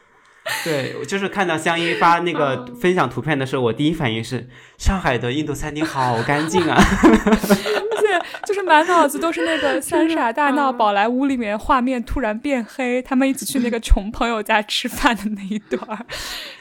[0.62, 6.78] 对，我就是看到香音发那个分享图片的时候，我第一反应是上海的印度餐厅好干净啊。
[8.44, 16.06] 就是满脑子都是那个 三傻大闹宝莱坞里面画面突然变黑，他们一起去那个穷朋友家吃饭的那一段，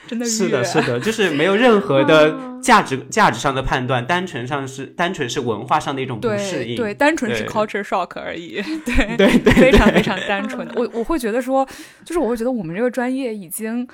[0.08, 10.74] 真的是的，是的， 就是没有任何的价值价值上的判断，单纯上是单纯是文化上的一种不适应，对，单纯是 culture shock 而已， 对对对，非常非常单纯的。
[10.76, 11.68] 我我会觉得说，
[12.06, 13.88] 就是我会觉得我们这个专业已经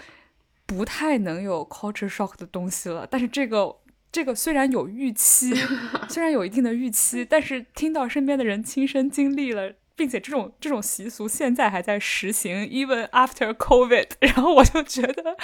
[0.66, 3.76] 不太能有 culture shock 的东西了，但是这个。
[4.12, 5.54] 这个虽然有预期，
[6.10, 15.38] 虽然有一定的预期，但是听到身边的人亲身经历了，并且这种这种习俗现在还在实行，even after COVID，然后我就觉得。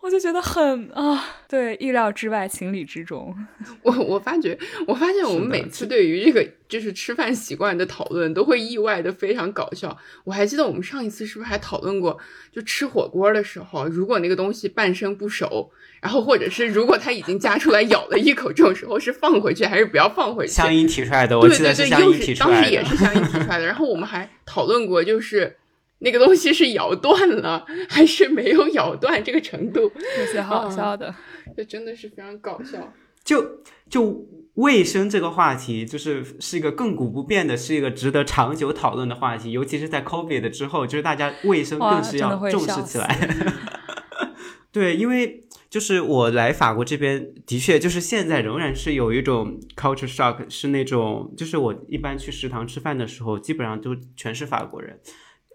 [0.00, 3.34] 我就觉得很啊，对，意料之外，情理之中。
[3.82, 4.56] 我我发觉，
[4.86, 9.98] 我发现我们每次对于这个就是吃饭习惯的讨论，都会意外的非常搞笑。
[10.24, 12.16] 我还记得我们上一次是不是还讨论过，
[12.52, 20.52] 就吃火锅的时候，如果那个东西半生不熟，然后或者是如果它已经夹出来咬了一口，这种时候是放回去还是不要放回去？
[20.52, 22.62] 香音提出来的，我记得是香音提出来的。
[22.62, 23.66] 当时也是香音提出来的。
[23.66, 25.56] 然后我们还讨论过，就是。
[26.00, 29.22] 那个东西是咬断了还是没有咬断？
[29.22, 31.14] 这个程度有些好笑的，
[31.56, 32.92] 这真的是非常搞笑。
[33.24, 39.50] 就就卫生这个话题，就是是一个亘古不变的，是一个值得长久讨论的话题。
[39.50, 43.28] 尤其是在 COVID 的之后，就是大家卫生更是要重视起来。
[44.72, 54.98] 对，因为就是我来法国这边，的确就是现在仍然是有一种 culture shock，是那种就是我一般去食堂吃饭的时候，基本上都全是法国人。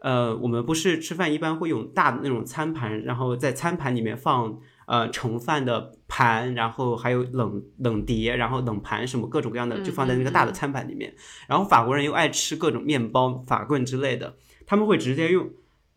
[0.04, 11.16] 呃，我们不是吃饭一般会用大的那种餐盘，然后在餐盘里面放呃盛饭的盘，然后还有冷冷碟，然后冷盘什么各种各样的，就放在那个大的餐盘里面。
[11.48, 14.36] 然后法国人又爱吃各种面包、法棍之类的，
[14.66, 15.50] 他们会直接用，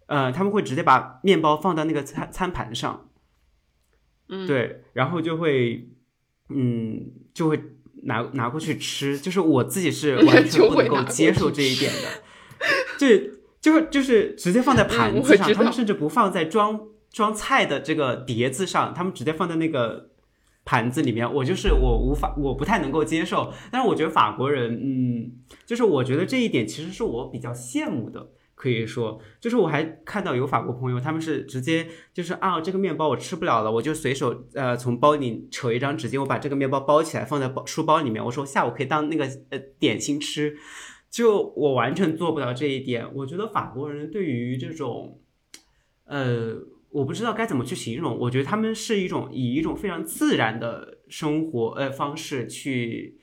[0.06, 3.08] 呃，他们会直接把面包放到那个餐餐盘上。
[4.28, 5.88] 嗯，对，然后就会，
[6.50, 7.60] 嗯，就会
[8.04, 12.22] 拿拿过去吃，就是我自己是完全 不能够接受这一点的，
[12.98, 13.35] 这
[13.66, 20.10] 就是就是直接放在盘 子上，他们甚至不放在装装菜的这个碟子上，他们直接放在那个
[20.64, 25.32] 盘子里面，我就是我无法，我不太能够接受，但是我觉得法国人，嗯，
[25.64, 28.28] 就是我觉得这一点其实是我比较羡慕的。
[28.54, 40.56] 可以说，就是我还看到有法国朋友，他们是直接就是啊，这个面包我吃不了了，我就随手呃从包里扯一张纸巾，我把这个面包包起来放在包书包里面，我说下午可以当那个呃点心吃。
[41.16, 43.08] 就我完全做不到这一点。
[43.14, 45.20] 我觉得法国人对于这种，
[46.04, 46.56] 呃，
[46.90, 53.18] 我不知道该怎么去形容，我觉得他们是一种以一种非常自然的生活呃方式去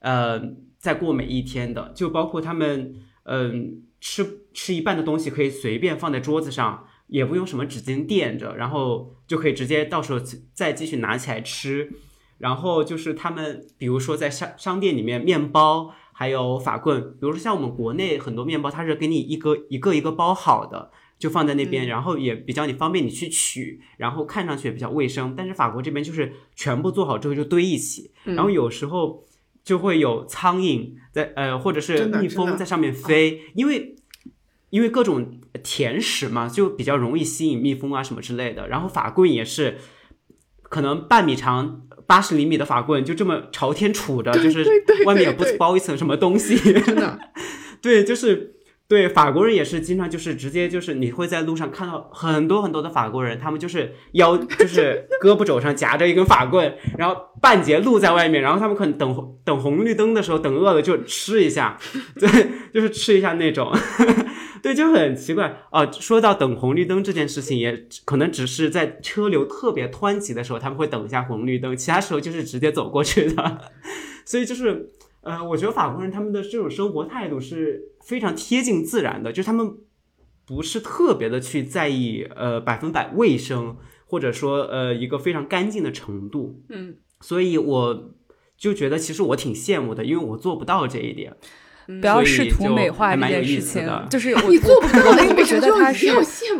[0.00, 0.38] 呃
[0.78, 3.84] 在过每一天的，就包括他们嗯。
[4.00, 10.20] 吃吃一半的东西可以随便放在桌子上，也不用什么纸巾垫着，然后就可以直接到时候
[10.54, 11.90] 再继续拿起来吃。
[12.38, 25.34] 然后就是他们，比如说在商商店里面，面包还有法棍，比如说像我们国内很多面包，它是给你一个一个一个包好的，就放在那边，然后也比较你方便你去取，然后看上去也比较卫生。
[25.36, 29.22] 但是法国这边就是全部做好之后就堆一起，然后有时候。
[29.64, 33.96] 就会有苍蝇在，呃，或者是蜜蜂在上面飞，因为
[34.70, 38.66] 因为各种甜食嘛，就比较容易吸引蜜蜂啊什么之类的。
[38.68, 39.76] 然后法棍也是，
[40.68, 44.64] 可能半米长、八十厘米的法棍就这么朝天杵着，就是
[45.06, 47.18] 外面也不包一层什么东西，真的，
[47.82, 48.54] 对，就是。
[48.88, 61.76] 对法国人也是经常就是直接就是你会在路上看到很多很多的法国人，他们就是腰 就是胳膊肘上夹着一根法棍，然后半截露在外面，然后他们可能等等红绿灯的时候等饿了就吃一下，
[62.18, 63.70] 对，就是吃一下那种，
[64.62, 65.90] 对，就很奇怪哦。
[65.92, 73.60] 说到等红绿灯这件事情，也可能只是在车流特别湍急的时候他们会等一下红绿灯，其他时候就是直接走过去的，
[74.24, 74.90] 所以就是。
[75.20, 79.76] 呃，我觉得法国人他们的这种生活态度是非常贴近自然的，就是他们
[80.46, 86.62] 不是特别的去在意呃百分百卫生，或者说呃一个非常干净的程度。
[86.70, 88.14] 嗯，所以我
[88.56, 91.36] 就觉得其实我挺羡慕的，因为我做不到这一点。
[92.00, 96.06] 不要试图美化这件事情，就是 你做不到，我并不觉得它是，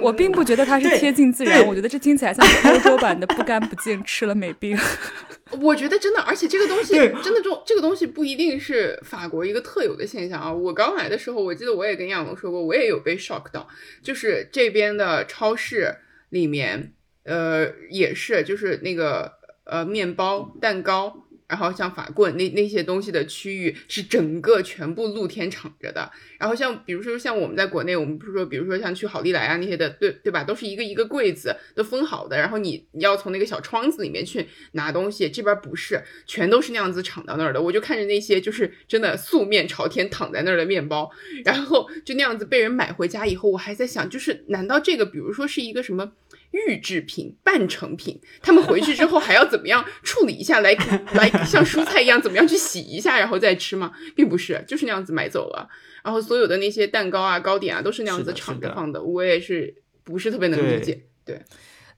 [0.01, 1.65] 我并不觉得它是贴近自然。
[1.67, 4.77] 我觉得这听起来像欧洲版的不干不净吃了没病。
[5.61, 10.51] 我觉得真的，而且这个东西真的，这这个东西不一定是法国一个特有的现象啊。
[10.51, 13.69] 我刚来的时候，我记得我也跟亚龙说过，我也有被 shock 到，
[14.03, 15.95] 就是这边的超市
[16.31, 16.93] 里面，
[17.25, 19.33] 呃，也是，就是那个
[19.65, 21.25] 呃，面包、蛋糕。
[21.49, 26.11] 然后像法棍那那些东西的区域是整个全部露天敞着的。
[26.39, 30.45] 然后像比如说像我们在国内，我们不是说比如说像去好利来啊那些的，对对吧？
[30.45, 32.37] 都是一个一个柜子都封好的。
[32.37, 37.61] 然后你你要从那个小窗子里面去拿东西，这边不是，全都是那样子敞到那儿的。
[37.61, 41.11] 我就看着那些就是真的素面朝天躺在那儿的面包，
[41.45, 46.13] 然后就那样子被人买回家以后，我还在想，就是难道这个比如说是一个什么？
[46.51, 50.73] 预制品、半成品，他们回去之后还要怎么样处理一下，来
[51.15, 53.93] 来像蔬菜一样怎么样去洗一下，然后再吃吗？
[54.17, 55.69] 并不是，就是那样子买走了。
[56.05, 59.03] 然后所有的那些蛋糕啊、糕点啊，都是那样子敞着放的。
[59.03, 61.41] 我也是不是特别能理解，对。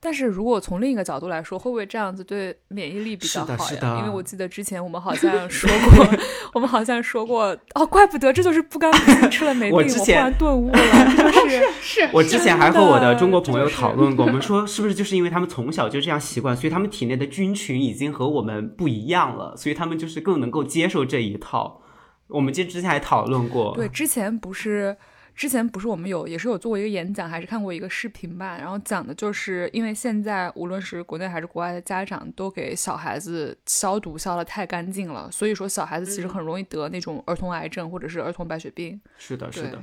[0.03, 3.99] 但是如果从另一个角度来说，会不会这样子对免疫力比较好呀？
[3.99, 6.17] 因为我记得之前我们好像说 过，
[6.53, 9.75] 我们好像说过哦，怪不得这就是不干不净吃了没 病。
[9.77, 12.09] 我之前突然顿悟了，就是 是。
[12.11, 21.79] 我之前还和我的中国朋友讨论过，我们说是不是就是因为他们从小就这样习惯，所以他们体内的菌群已经和我们不一样了，所以他们就是更能够接受这一套。
[22.27, 24.97] 我们之之前还讨论过，对，之前不是。
[25.35, 38.99] 之前不是我们有也是有做过一个演讲，还是看过一个视频吧，然后讲的就是因为现在无论是国内还是国外的家长都给小孩子消毒消的太干净了，所以说小孩子其实很容易得那种儿童癌症或者是儿童白血病。
[39.17, 39.79] 是的，是的。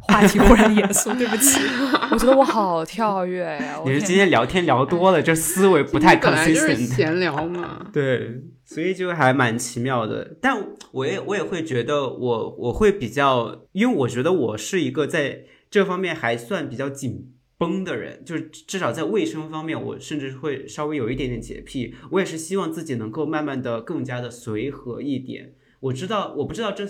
[0.00, 1.58] 话题忽然严肃，对不起，
[2.12, 3.80] 我觉得我好跳跃呀！
[3.84, 6.86] 你是今天聊天聊多了，这思维不太 consistent。
[6.94, 10.36] 闲聊嘛，对，所以就还蛮奇妙的。
[10.42, 21.94] 但我也我也会觉得，我我会比较，因为我觉得我是一个在这方面还算比较紧绷的人，就是至少在卫生方面，我甚至会稍微有一点点洁癖。
[22.10, 25.54] 我也是希望自己能够慢慢的更加的随和一点。
[25.80, 26.84] 我知道，我不知道这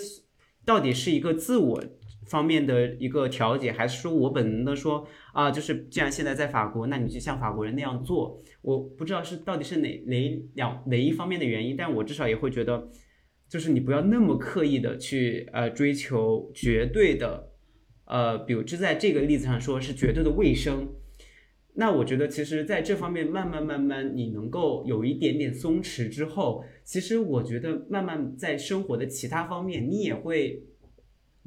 [0.64, 1.84] 到底是一个自我
[2.28, 8.42] 方面的一个调节，还是说我本能的说啊，就是既然现在在法国，那你就像法国人那样做。
[8.62, 12.88] 我不知道是到底是哪哪两哪一方面的原因，但我至少也会觉得，
[13.48, 17.48] 就是你不要那么刻意的去呃追求绝对的。
[18.10, 20.88] 呃，比如就在这个例子上说，是绝对的卫生。
[21.74, 30.60] 那我觉得，其实在这方面慢慢慢慢，你能够有一点点松弛之后，其实我觉得慢慢在生活的其他方面，你也会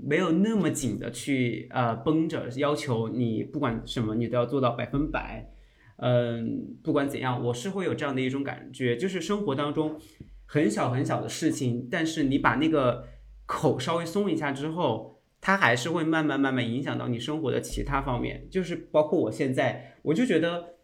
[0.03, 5.49] 没有那么紧的去呃绷着，要求你不管什么你都要做到百分百。
[5.97, 9.99] 嗯，不管怎样，我是会有这样的一种感觉，就是生活当中
[10.45, 13.05] 很小很小的事情，但是你把那个
[13.45, 15.09] 口稍微松一下之后。
[15.43, 20.75] 它还是会慢慢慢慢影响到你生活的其他方面，就是包括我现在，我就觉得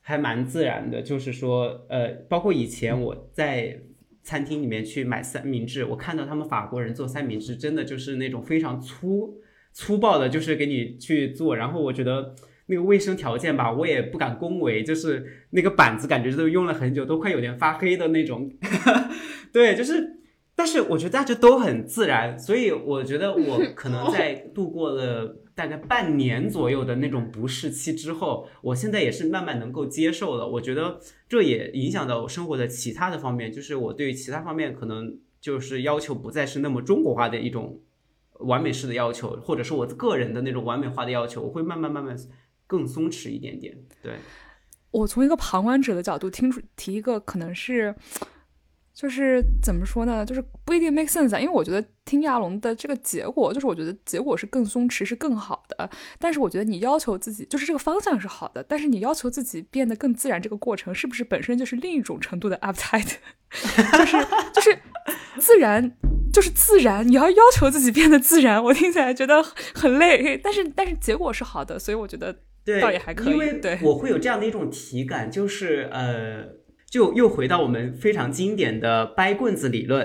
[0.00, 1.00] 还蛮自然的。
[1.00, 3.80] 就是说，呃，包括以前我在
[4.22, 9.40] 餐厅里面去买三明治，我看到他们法国人做三明治，真的就是那种非常粗
[9.72, 11.56] 粗暴的，就是给你去做。
[11.56, 12.34] 然后我觉得
[12.66, 18.50] 那个卫生条件吧，我也不敢恭维，就是那个板子感觉都用了很久，都快有点发黑的那种。
[19.52, 20.16] 对，就是。
[20.52, 30.48] 但是我觉得大家都很自然，所以我觉得我可能在度过了大概半年左右的那种不适期之后，我现在也是慢慢能够接受了。
[30.48, 30.98] 我觉得
[31.28, 37.78] 这也影响到我生活的其他的方面，就是我对于其他方面可能就是要求不再是那么中国化的一种
[38.38, 42.16] 完美式的要求，或者是我个人的那种完美化的要求，我会慢慢慢慢
[42.66, 43.76] 更松弛一点点。
[44.02, 44.14] 对
[44.90, 47.94] 我从一个旁观者的角度听出提一个可能是。
[48.92, 50.26] 就是怎么说呢？
[50.26, 55.88] 就是不一定 make sense 啊，因为我觉得听亚龙的这个结果，就是我觉得结果是更松弛，是更好的。
[56.18, 63.14] 但是我觉得你要求自己，就是这个方向是好的，但是你要求自己变得更自然，这个过程是不是本身就是另一种程度的 uptight？
[63.50, 64.16] 就是
[64.52, 64.78] 就是
[65.38, 65.96] 自然，
[66.32, 69.42] 就是自然，你要要求自己变得自然，我听起来觉得
[69.74, 70.36] 很累。
[70.36, 72.36] 但是但是结果是好的，所以我觉得
[72.82, 73.60] 倒也还可以。
[73.60, 76.59] 对，我会有这样的一种体感，就是呃。
[76.90, 80.04] 就又回到我们非常经典的掰棍子理论，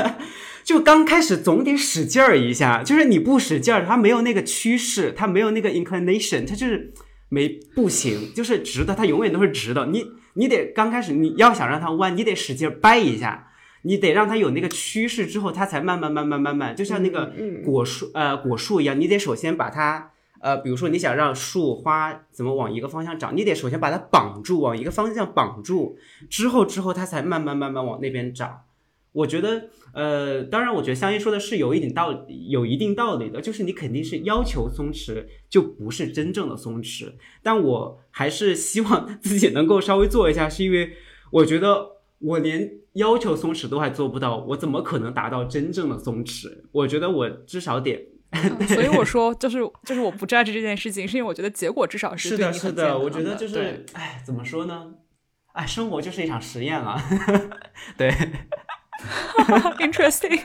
[0.64, 6.94] 就刚开始总得使劲儿一下，就是你不使劲儿，它没有那个趋势，它没有那个 inclination，它就是
[7.28, 9.84] 没不行，就是直的，它永远都是直的。
[9.86, 13.48] 你你得刚开始你要想让它弯，你得使劲掰一下，
[13.82, 17.30] 你得让它有那个趋势之后，它才慢慢慢慢慢慢，就像那个
[17.62, 20.12] 果树呃果树一样，你得首先把它。
[20.44, 25.96] 呃，比如说你想让树花怎么往一个方向长，你得首先把它绑住，往一个方向绑住，
[26.28, 28.60] 之后之后它才慢慢慢慢往那边长。
[29.12, 37.10] 我觉得，呃，当然，我觉得香烟说的是有一点道理，有一定道理的，就是你肯定是要求松弛，就不是真正的松弛。
[37.42, 40.92] 但我还是希望 自己能够稍微做一下，是因为
[41.30, 41.88] 我觉得
[42.18, 46.52] 我连要求松弛都还做不到，我怎么可能达到真正的松弛？
[46.70, 48.10] 我觉得我至少得。
[48.66, 52.98] 所以我说，就是就是我不 judge 这件事情，是因为我觉觉得结果至少是的，是的。
[52.98, 54.94] 我觉得就是，哎，怎么说呢？
[55.52, 56.98] 哎，生活就是一场实验了，
[57.98, 58.10] 对。
[59.78, 60.40] Interesting。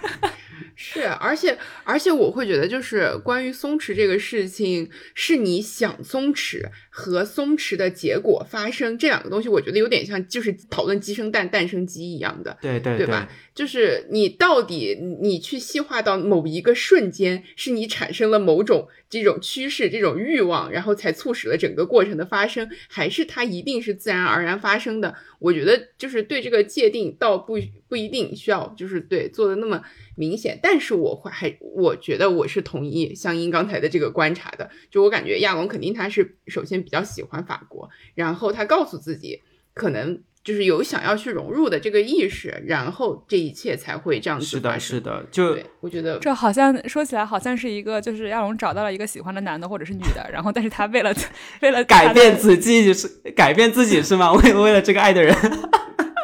[0.75, 13.29] 是，而且而且我会觉得，就是关于松弛这个事情，是你想松弛和松弛的结果发生这两个东西，我觉得有点像，就是讨论鸡生蛋，蛋生鸡一样的，对对对吧？
[13.53, 25.13] 就是你到底你去细化到某一个瞬间，是你产生了某种这种趋势、这种欲望，然后才促使了整个过程的发生，还是它一定是自然而然发生的？
[25.39, 27.57] 我觉得就是对这个界定，倒不
[27.89, 29.81] 不一定需要，就是对做的那么
[30.15, 30.48] 明显。
[30.61, 39.41] 但是我会还我觉得我是同意香音刚才的这个观察的，就我感觉亚龙肯定他是首先比较喜欢法国，然后他告诉自己
[39.73, 40.21] 可能。
[40.41, 51.13] 就是有想要去融入的这个意识，然后这一切才会这样子是的，是的，就我觉得这好像说起来好像是一个，就是亚龙找到了一个喜欢的男的或者是女的，然后但是他为了
[51.61, 54.31] 为了改变自己是改变自己是吗？
[54.31, 55.35] 为为了这个爱的人，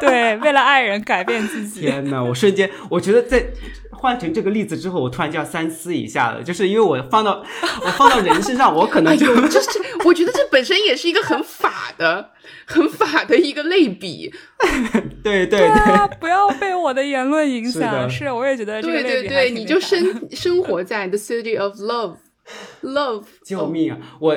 [0.00, 1.80] 对，为了爱人改变自己。
[1.80, 2.22] 天哪！
[2.22, 3.46] 我瞬间我觉得在
[3.90, 7.44] 换成这个例子之后，我突然就要三思一下了，就是因为我放到
[7.84, 9.70] 我放到人身上，我可能就就是
[10.04, 12.30] 我觉得这本身也是一个很法的。
[12.68, 14.32] 很法的一个类比，
[15.22, 18.10] 对对对，不要被我的言论影响。
[18.10, 23.98] 是，我也觉得这个对对对，你就生生活在 the city of love，love，救命啊！
[24.20, 24.36] 我，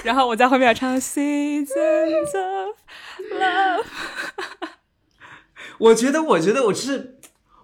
[0.04, 1.68] 然后我在后面唱 seasons
[2.34, 2.76] of
[3.40, 3.84] love。
[5.78, 7.16] 我觉得，我觉得我是。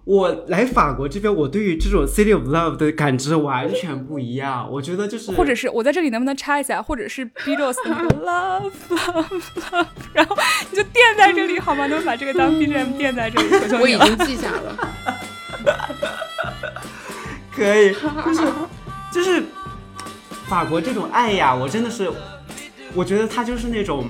[0.07, 4.71] 我来法国这边，我对于这种 City of Love 的感知完全不一样。
[4.71, 10.37] 我觉得就是，或者是我在这里能不能插一下，或者是 Beatles 的 Love Love Love，然后
[10.71, 11.89] 你就垫在这里好吗？
[11.91, 13.49] 能把这个当 BGM 垫在这里？
[13.83, 14.77] 我已经记下了。
[17.53, 17.93] 可以，
[18.31, 18.53] 就是
[19.11, 19.43] 就是
[20.49, 22.11] 法国这种爱呀，我真的是，
[22.95, 24.07] 我觉得它就是那种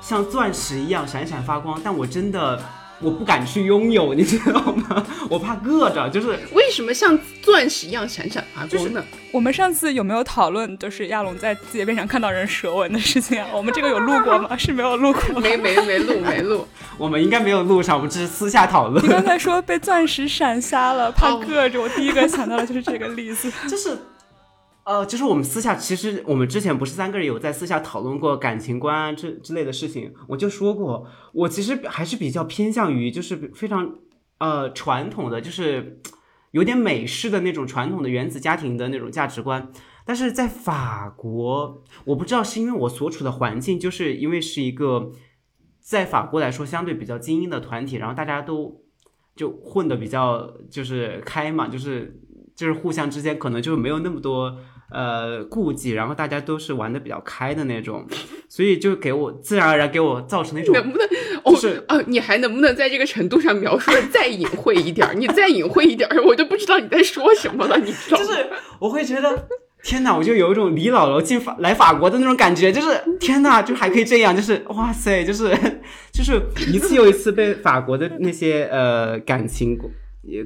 [0.00, 2.60] 像钻石一样闪闪发光，但我真的。
[3.00, 5.06] 我不敢去拥有，你知道吗？
[5.30, 6.10] 我怕硌着。
[6.10, 9.00] 就是为什么像钻石一样闪闪发光呢？
[9.30, 13.46] 我们上次有没有讨论，就是亚龙在街边上看到人舌吻的事情啊？
[13.54, 14.56] 我们这个有录过吗？
[14.58, 16.66] 是没有录过，没没没录 没录。
[16.96, 19.04] 我们应该没有录上，我们只是私下讨论。
[19.04, 23.96] 你刚才说被钻石闪瞎了，怕硌着，我第一个想到的就是这个例子， 就是。
[24.88, 33.96] 呃，就是我们私下，其实我们之前不是三个人有在私下讨论过感情观啊之之类的事情，我就说过，我其实还是比较偏向于就是非常
[34.38, 36.00] 呃传统的，就是
[36.52, 39.70] 有点美式的那种传统的原子家庭的那种价值观。
[40.06, 45.12] 但是在法国，我不知道是因为我所处的环境，就是因为是一个
[45.80, 48.80] 在法国来说相对比较精英的团体，然后大家都
[49.36, 52.18] 就混的比较就是开嘛，就是
[52.56, 54.56] 就是互相之间可能就没有那么多。
[54.90, 58.06] 呃，顾忌，然后大家都是玩的比较开的那种，
[58.48, 61.08] 所以就给我自然而然给我造成那种，能不能，
[61.54, 65.08] 就是啊，你还能不能在这个程度上描述的再隐晦一点？
[65.14, 67.76] 你再隐晦一点，我就不知道你在说什么了。
[67.78, 69.46] 你知道 就是我会觉得，
[69.82, 75.54] 天哪，我就有一种李姥姥进法来法国的那种感觉，就是天哪，就还可以这样，就是哇塞，就是
[76.12, 76.40] 就是
[76.72, 79.78] 一次又一次被法国的那些呃感情。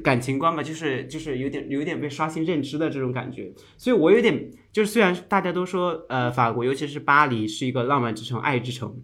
[0.03, 8.95] 感情观吧，就是就是有点有点被刷新认知的这种感觉，所以我有点就是虽然大家都说呃法国尤其是巴黎是一个浪漫之城、爱之城，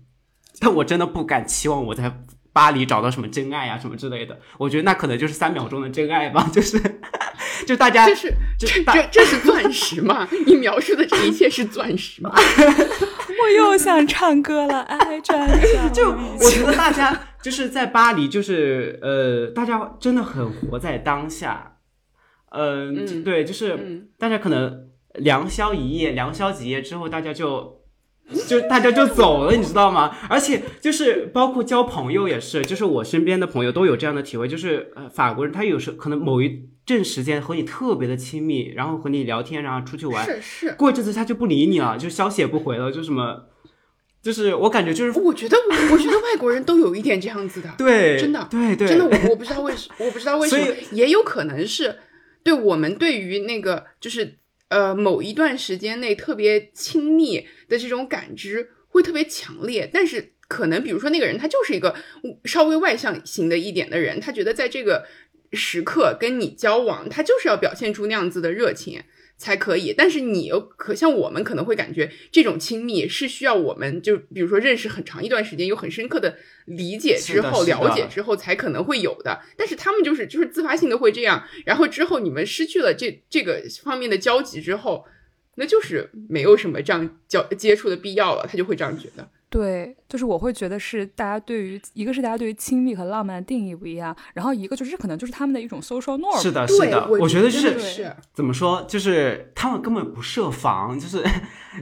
[0.59, 4.39] 但我真的不敢期望我在巴黎找到什么真爱啊什么之类的。
[4.57, 6.81] 我觉得那可能就是三秒钟的真爱吧，就是
[7.67, 10.27] 就大家这是这这这是钻石吗？
[10.45, 12.33] 你描述的这一切是钻石吗？
[13.41, 15.89] 我又想唱歌了，哎转角。
[15.93, 17.19] 就我觉得大家。
[17.41, 21.77] 就是在巴黎，就是呃，大家真的很活在当下，
[22.51, 27.78] 嗯，对，就是大家可能良宵一夜，良宵几夜之后，大家就
[28.47, 30.15] 就大家就走了，你知道吗？
[30.29, 43.45] 而且就是包括交朋友也是，就是我身边的朋友都有这样的体会，就是呃，法国人他有时可能某一阵时间和你特别的亲密，然后和你聊天，然后出去玩，是是，过一阵子他就不理你了，就消息也不回了，就什么。
[44.21, 45.55] 就是我感觉就是，我觉得
[45.93, 51.99] 我觉得外国人都有一点这样子的， 对，真的，对对，真的，我我不知道为什，我不知道为什么，也有可能是
[52.43, 54.38] 对我们对于那个就是
[54.69, 61.93] 呃某一段时间内特别亲密的这种感知会特别强烈，但是可能比如说那个人他就是一个
[62.45, 65.05] 稍微外向型的一点的人，他觉得在这个
[65.53, 69.03] 时刻跟你交往，他就是要表现出那样子的热情。
[69.39, 79.39] 才可以，但是你又可像我们可能会感觉这种亲密是需要我们就比如说认识很长一段时间，有很深刻的理解之后了解之后才可能会有的。
[79.55, 85.05] 但是他们就是就是自发性的会这样，然后之后你们失去了这这个方面的交集之后，
[85.55, 89.29] 那就是没有什么这样交接触的必要了，他就会这样觉得。
[89.49, 96.39] 对，就是我会觉得是大家对于一个是大家对于亲密和浪漫的定义不一样，然后一个就是可能就是他们的一种 social norm。
[96.39, 101.25] 是的，是的，我觉得就是怎么说，就是他们根本不设防，就是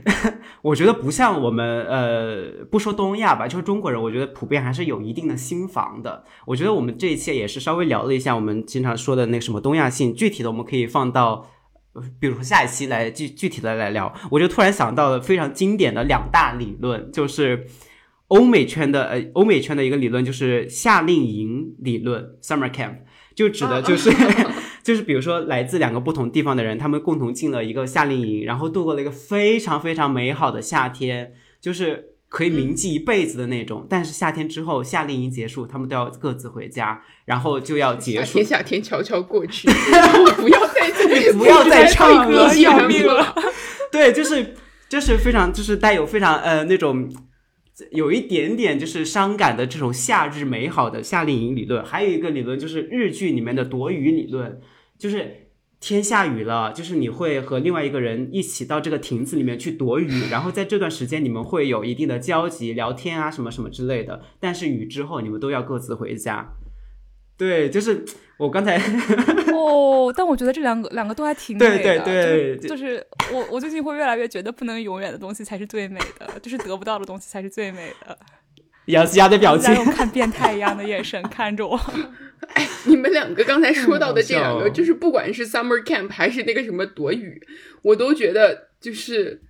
[0.62, 6.24] 我觉得不像我们呃，不说东亚吧，就是中国人，我觉得普遍还是有一定的心防的。
[6.46, 11.50] 我觉得我们这一切也是稍微聊了一下我们经常说的那什么东亚性，具体的我们可以放到。
[12.20, 17.66] 比如说下一期来具具体的来聊，我就突然想到了非常经典的两大理论，就是
[18.28, 22.96] 欧美圈的呃欧美圈的一个理论，就是夏令营理论 （summer camp），
[23.34, 24.10] 就指的就是
[24.82, 32.17] 就是比如说来自两个不同地方的人，他们共同进了一个夏令营，然后度过了一个非常非常美好的夏天，就是。
[32.28, 38.26] 可以铭记一辈子的那种，但是夏天之后，夏令营结束，他们都要各自回家，然后就要结束。
[38.26, 39.66] 夏天，夏天悄悄过去，
[40.36, 43.34] 不要再不要再唱歌要命了。
[43.90, 44.54] 对，就是
[44.88, 47.10] 就是非常就是带有非常呃那种
[47.92, 51.82] 有一点点就是伤感的这种夏日美好的夏令营理论。
[51.84, 54.60] 还有一个理论就是日剧里面的躲雨理论，
[54.98, 55.47] 就是。
[55.80, 64.22] 天下雨了，就是你会和另外一个人一起到这个亭子里面去躲雨，然后在这段时间你们会有一定的交集、聊天啊什么什么之类的。
[64.40, 66.54] 但是雨之后你们都要各自回家。
[67.36, 68.04] 对，就是
[68.36, 68.76] 我刚才
[69.54, 71.78] 哦，但我觉得这两个两个都还挺美的。
[71.78, 78.18] 对对对，就是我我最近会越来越觉得，不能永远的东西才是最美的，就是得不到的东西才是最美的。
[78.88, 81.80] 杨思佳的表情，用看变态一样的眼神看着我。
[82.54, 87.40] 哎，你们两个刚才说到的这两个，就是不管是 summer camp 还是那个什么躲雨，
[87.82, 89.42] 我都觉得就是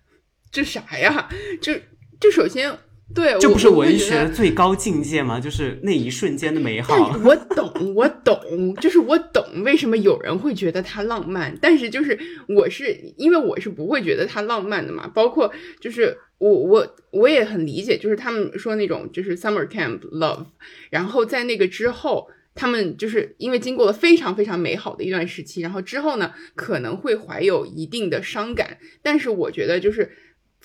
[0.51, 1.29] 这啥呀？
[1.61, 1.75] 就
[2.21, 2.79] 就首先。
[3.15, 5.41] 对，这不是文学最高境界吗？
[5.41, 7.19] 就是那一瞬间的美好。
[7.25, 11.57] 我懂，我懂，就是我懂为什么有人会觉得它浪漫。
[11.61, 12.17] 但是就是
[12.49, 15.11] 我是因为我是不会觉得它浪漫的嘛。
[15.15, 15.51] 包括
[15.81, 20.45] 就是我我我也很理解，就是他们说那种就是 summer camp love，
[20.91, 28.77] 然后在那个之后，他们就是因为经过了非常非常美好的一段时期，然后之后呢可能会怀有一定的伤感。
[29.03, 30.11] 但是我觉得就是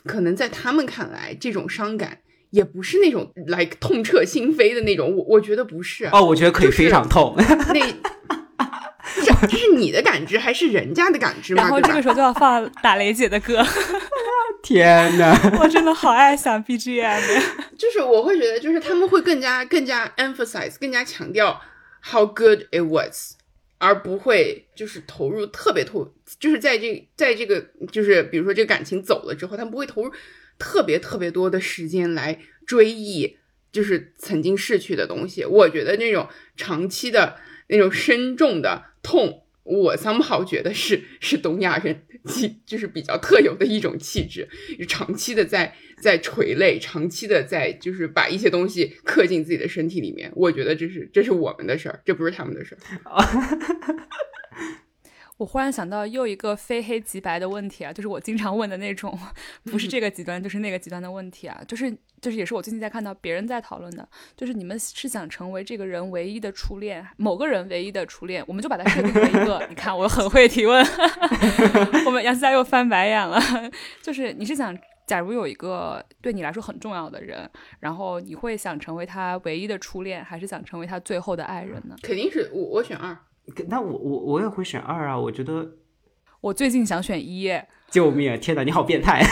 [0.03, 2.19] 可能在他们看来，这种伤感。
[2.53, 7.33] 也不是那种来痛彻心扉的那种，我我觉得不是哦，我觉得可以非常痛。
[7.35, 11.63] 那这这是你的感知还是人家的感知吗？
[11.63, 13.65] 然后这个时候就要放打雷姐的歌。
[14.61, 17.41] 天哪，我真的好爱想 BGM。
[17.75, 21.59] 就是我会觉得，就是他们会更加更加 emphasize，更加强调
[22.11, 23.33] how good it was，
[23.79, 26.07] 而不会就是投入特别投，
[26.39, 30.11] 就是在这在这个就是比如说这个感情走了之后，他们不会投入。
[30.63, 33.35] 特别特别多的时间来追忆，
[33.69, 35.43] 就是曾经逝去的东西。
[35.43, 37.35] 我觉得那种长期的
[37.67, 44.47] 那种深重的痛，我 somehow 觉得是是东亚人气，就是比较特有的一种气质。
[44.87, 50.31] 长期的在在垂泪，长期的在就是把一些东西刻进自己的身体里面。
[50.33, 52.79] 我觉得这是这是我们的事儿，这不是他们的事儿。
[55.43, 59.13] 我忽然想到又一个非黑即白的问题啊，就是我经常问的那种，
[59.65, 70.81] 不是这个极端就是那个极端的问题啊，就是就是也是我最近在看到别人在讨论的，就是你们是想成为这个人唯一的初恋，某个人唯一的初恋，我们就把它设定为一个， 你看我很会提问，
[72.07, 73.37] 我们杨思佳又翻白眼了，
[74.01, 74.73] 就是你是想，
[75.05, 77.49] 假如有一个对你来说很重要的人，
[77.81, 81.97] 然后你会想成为他唯一的初恋，还是想成为他最后的爱人呢？
[82.01, 83.17] 肯定是我，我选二。
[83.67, 85.19] 那我我我也会选二啊！
[85.19, 85.73] 我觉得
[86.41, 87.51] 我最近想选一。
[87.91, 88.39] 救命！
[88.39, 89.21] 天哪，你好变态！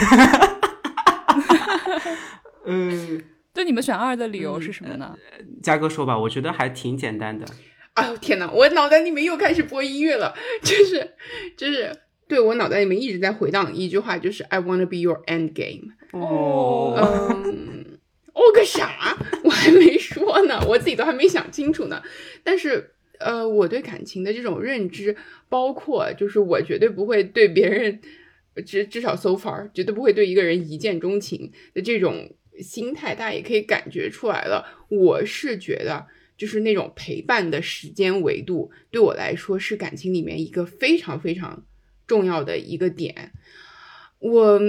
[2.64, 5.16] 嗯，对，你们选二的理由是什么呢？
[5.62, 7.44] 嘉哥说吧，我觉得还挺简单的。
[7.94, 10.32] 哎呦天哪，我脑袋里面又开始播音乐了，
[10.62, 11.14] 就是
[11.56, 11.92] 就是，
[12.28, 15.94] 对我脑袋里面一直在回荡一句话，就是 I wanna be your end game。
[16.12, 16.94] 哦，
[17.44, 17.98] 嗯，
[18.32, 19.16] 哦个啥？
[19.42, 22.00] 我还没说呢，我自己都还没想清楚呢，
[22.44, 22.91] 但是。
[23.24, 25.16] 呃，我对感情的这种认知，
[25.48, 28.00] 包括就是我绝对不会对别人，
[28.66, 34.84] 至至少 so far 绝对不会对一个人一见钟情的这种心态，大家也可以感觉出来了。
[34.88, 36.06] 我是觉得，
[36.36, 41.64] 就是那种陪伴的时间维度，对我来说是感情里面一个非常非常
[42.06, 43.32] 重要的一个点。
[44.18, 44.60] 我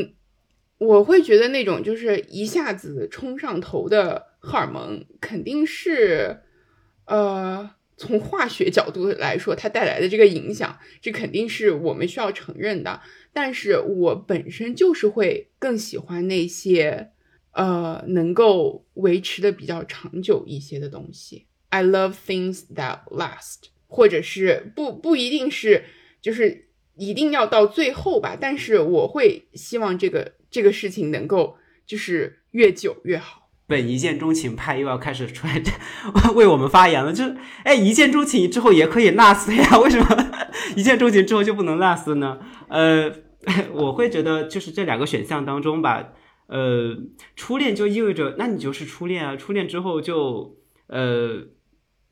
[0.78, 6.41] 我会觉得那种就是一下子冲上头的荷尔蒙，肯定是
[7.06, 7.72] 呃。
[7.95, 13.01] 从化学角度来说，它带来的这个影响，这肯定是我们需要承认的。
[13.31, 17.11] 但是我本身就是会更喜欢那些，
[17.51, 21.45] 呃，能够维持的比较长久一些的东西。
[21.69, 25.85] I love things that last，或者是不不一定是，
[26.21, 28.37] 就是一定要到最后吧。
[28.39, 33.42] 但是我会希望这个这个事情能够就是越久越好。
[33.66, 35.61] 本一见钟情派又要开始出来
[36.36, 39.80] 为我们发言了，就是哎，一见钟情之后也可以 last 呀？
[39.80, 40.32] 为什么
[40.76, 42.39] 一见钟情之后就不能 last 呢？
[42.68, 43.11] 呃，
[43.74, 46.09] 我会觉得就是这两个选项当中吧，
[46.47, 46.97] 呃，
[47.36, 50.57] 初恋就意味着那你就是初恋啊，初恋之后就
[50.88, 51.43] 呃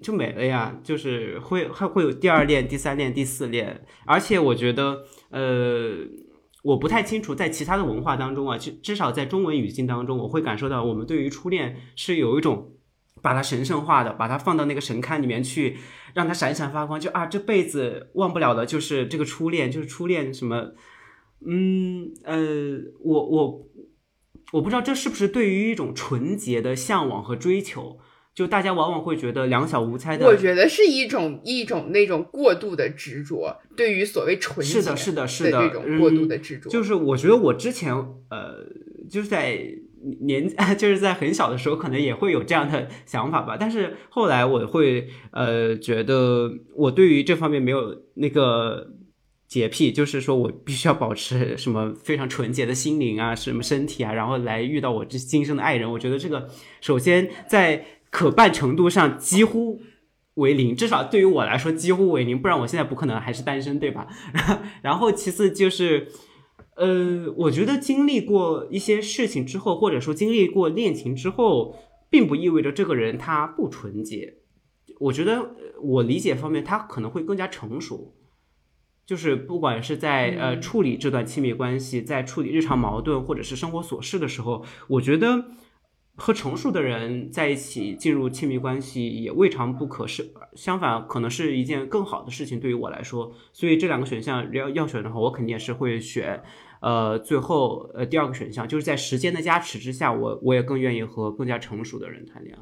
[0.02, 6.08] 就没了呀，就是会还会有第二恋、第三恋、第四恋，而且我觉得呃。
[6.62, 12.74] 我不太清楚，在其他的文化当中啊，至至少在中文语境当中，我会感受到我们对于初恋是有一种
[13.22, 15.78] 把它神圣化的，把它放到那个神龛里面去，
[16.14, 20.74] 让它闪闪发光，就啊这辈子忘不了的就是这个初恋，就是初恋什么，
[21.46, 22.38] 嗯呃，
[23.00, 23.68] 我我
[24.54, 27.98] 我不知道这是不是对于一种纯洁的向往和追求。
[28.34, 36.70] 就大家往往会觉得两小无猜的，我觉得是一种一种那种过度的执着，对于所谓纯洁是的，是的，是的这种过度的执着。
[36.70, 37.94] 就是我觉得我之前
[38.30, 38.66] 呃，
[39.10, 39.62] 就是在
[40.22, 43.58] 年 就是在很小的时候，可能也会有这样的想法吧。
[43.60, 48.94] 但是后来我会呃觉得，我对于这方面没有那个
[49.48, 55.92] 洁癖，就是说我必须要保持什么非常纯洁的心灵啊，什么身体啊，然后来遇到我这今生的爱人。
[55.92, 56.48] 我觉得这个
[56.80, 59.82] 首先在可办程度上几乎
[60.36, 64.08] 为零，至少对于我来说几乎为零，不然我现在不可能还是单身，对吧？
[64.84, 66.10] 然后其次就是，
[66.76, 71.76] 呃，我觉得经历过一些事情之后，或者说经历过恋情之后，
[72.10, 74.36] 并不意味着这个人他不纯洁。
[75.00, 78.14] 我觉得我理解方面，他可能会更加成熟。
[79.04, 85.46] 就是不管是在呃处理这段亲密关系，在处理日常矛盾或者是生活琐事的时候，我觉得
[86.22, 90.06] 和成熟的人在一起进入亲密关系也未尝不可。
[90.06, 93.34] 是相反，可能是一件更好的事情对于我来说。
[93.52, 96.44] 所以这两个选项要要选的话，我肯定也是会选
[96.80, 102.62] 呃最后呃第二个选项，就是在时间的加持之下，我我也更愿意和更加成熟的人谈恋爱。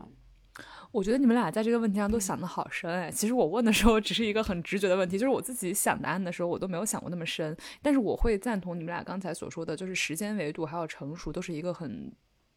[0.93, 3.12] 我觉得你们俩在这个问题上都想的好深哎。
[3.12, 7.55] 其实我问的时候只是一个很直觉的问题，就是我自己想答案的时候，我都没有想过那么深。
[7.82, 12.10] 但是我会赞同你们俩刚才所说的，就是时间维度还有成熟都是一个很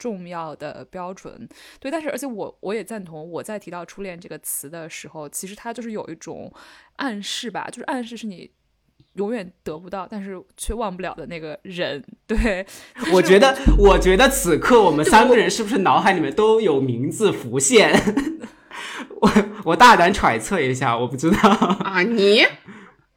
[0.03, 1.49] 重要的标准。
[1.79, 6.53] 对，但是而且我我也赞同，我在提到初恋这个词的时候，其实它就是有一种
[6.97, 8.51] 暗示吧，就是暗示是你。
[9.17, 12.65] 永远得不到，但是却忘不了的那个人，对
[13.13, 17.93] 我觉得，我觉得此刻我们三个人是不是脑海里面都有名字浮现？
[19.21, 19.31] 我
[19.65, 21.51] 我大胆揣测一下，我不知道
[21.85, 22.43] 啊，你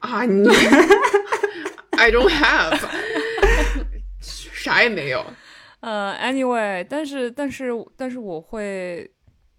[0.00, 0.46] 啊你
[1.92, 2.78] ，I don't have，
[4.20, 5.24] 啥也没有。
[5.86, 9.08] 呃，anyway，但是但是但是我会。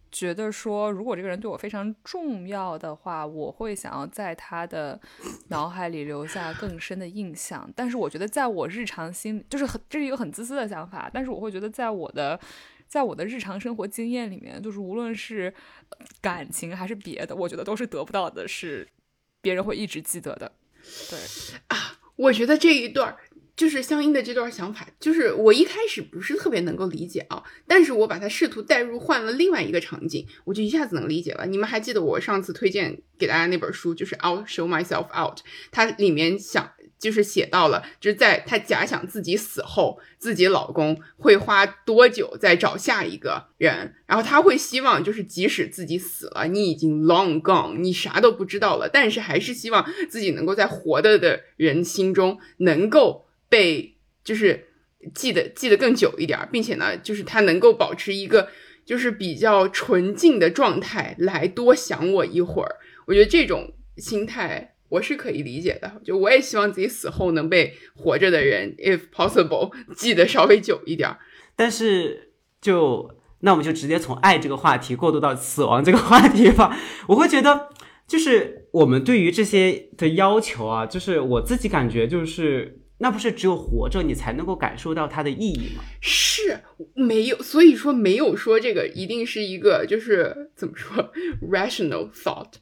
[0.09, 4.99] 觉得说，如果这个人对我非常重要的话，我会想要在他的
[5.49, 7.69] 脑海里留下更深的印象。
[7.75, 11.11] 但是我觉得，在我日常心，就是很这是一个很自私的想法。
[11.13, 12.39] 但是我会觉得，在我的，
[12.88, 15.53] 在我的日常生活经验里面，就是无论是
[16.21, 18.88] 感情还是别的，我觉得都是得不到的，是
[19.41, 20.53] 别人会一直记得的。
[21.09, 21.19] 对
[21.67, 23.15] 啊，我觉得这一段。
[23.58, 31.47] 就是相应的这段想法，就是我一开始不是特别能够理解啊，但是我把它试图带入换了另外一个场景，我就一下子能理解了。
[31.47, 35.38] 你们还记得我上次推荐给大家那本书，就是《I'll Show Myself Out》，
[35.72, 53.26] 它里面想就是写到了，就是在他假想自己死后，自己老公会花多久再找下一个人，然后他会希望就是即使自己死了，你已经 long gone，你啥都不知道了，但是还是希望自己能够在活着的人心中能够。
[53.50, 54.68] 被就是
[55.14, 58.50] 记得记得更久一点，并且呢，就是他能够保持一个
[58.86, 62.76] 就是比较纯净的状态来多想我一会儿。
[63.06, 66.02] 我觉得这种心态我是可以理解的。
[66.04, 71.16] 就我也希望自己死后能被活着的人， if possible，记得稍微久一点。
[71.56, 76.78] 但是就那我们就直接从爱这个话题过渡到死亡这个话题吧。
[77.08, 77.70] 我会觉得
[78.06, 82.82] 就是我们对于这些的要求啊，就是我自己感觉就是。
[83.00, 85.84] 那不是只有活着你才能够感受到它的意义吗？
[86.02, 86.60] 是
[86.95, 92.54] 没有，所以说没有说这个一定是一个就是怎么说 rational thought，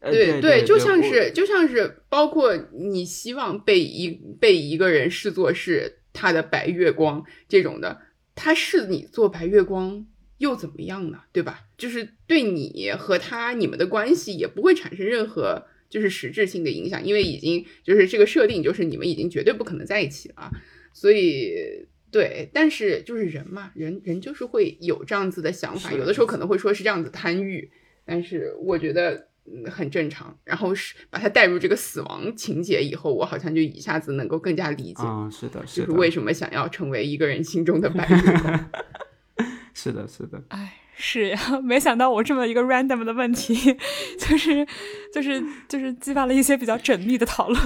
[0.00, 8.02] 对对，就像是就像是包括你希望被一被一个人视作是他的白月光这种的，
[8.34, 10.04] 他是你做白月光
[10.36, 11.20] 又怎么样呢？
[11.32, 11.60] 对吧？
[11.78, 15.66] 就是对你和他你们的关系也不会产生任何。
[15.90, 20.50] 就是实质性的影响，因为已经就是这个设定，就是你们已经绝对不可能在一起了，
[20.94, 27.68] 所以对，但是就是人嘛，人人就是会有这样子的想法，有的时候可能会说是这样子贪欲，
[28.06, 29.26] 但是我觉得
[29.66, 30.38] 很正常。
[30.44, 38.70] 然后是把它带入这个死亡情节以后，我好像就一下子能够更加理解，嗯，是的，是的，就是为什么想要成为一个人心中的白月光，
[39.74, 40.76] 是的，是的，哎。
[41.02, 43.54] 是呀， 没想到我这么一个 random 的问题，
[44.20, 44.66] 就是，
[45.14, 47.58] 就是，就是激发了一些比较缜密的讨论。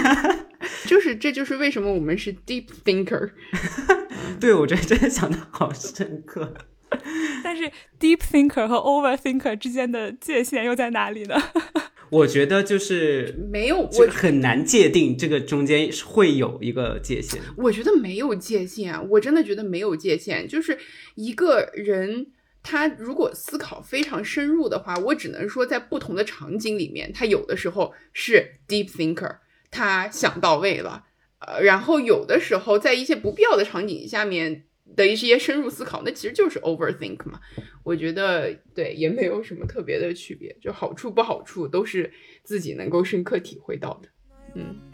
[0.86, 3.30] 就是，这就是为什么我们是 deep thinker。
[4.38, 6.52] 对，我觉得真的想的好深刻。
[7.42, 11.40] 但是 deep thinker 和 over thinker 之间的界限又在哪里呢？
[12.10, 17.40] 我觉得就是没有，我很难界定这个中间会有一个界限。
[17.56, 20.76] 我觉得没有界限，我真的觉得没有界限，就是
[21.14, 22.26] 一个人。
[22.62, 29.38] 他如果思考非常深入的话，我只能说，在不同的场景里面，他有的时候是 deep thinker，
[29.70, 31.04] 他想到位了，
[31.38, 37.40] 呃，然后有的时候在一些不必要的场景下面的一些深入思考，那其实就是 overthink 嘛。
[37.82, 44.08] 我觉得对，也没有什么特别的区别，就好处不好处都是自己能够深刻体会到的，
[44.54, 44.89] 嗯。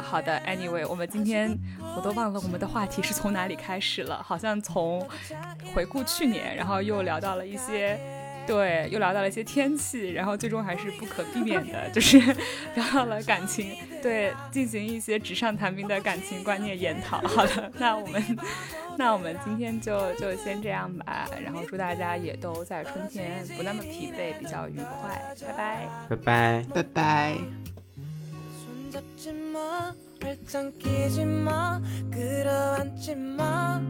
[0.00, 1.58] 好的，Anyway，我们今天
[1.96, 5.06] 我都忘了我们的话题是从哪里开始了，好像从
[5.74, 7.98] 回顾去年，然后又聊到了一些，
[8.46, 12.18] 对，又聊到了一些天气，然后最终还是不可避免的，就是
[12.74, 17.18] 聊到了感情，对，进行一些纸上谈兵的感情观念研讨。
[17.22, 18.38] 好的，那我们
[18.98, 27.69] 那我们今天就就先这样吧，然后祝大家也都在春天不那么疲惫，比较愉快，拜拜，拜拜，拜拜。
[30.20, 31.80] 팔짱 끼지 마
[32.10, 33.80] 끌어안지 마.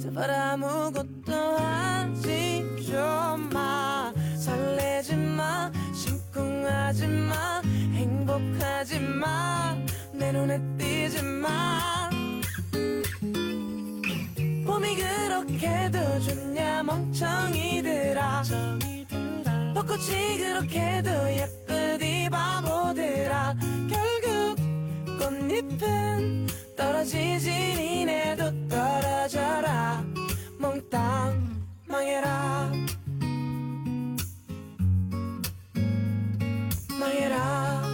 [0.00, 4.12] 제발 아무것도 하지 좀마.
[4.38, 7.60] 설레지 마 심쿵하지 마
[7.94, 12.08] 행복하지 마내 눈에 띄지 마.
[14.66, 18.42] 봄이 그렇게도 좋냐 멍청이들아
[19.74, 23.56] 벚꽃이 그렇게도 예쁘디 바보들아.
[23.90, 24.56] 결국
[25.18, 26.46] 꽃잎은
[26.76, 30.04] 떨어지지 니네도 떨어져라.
[30.60, 32.70] 몽땅 망해라.
[37.00, 37.93] 망해라.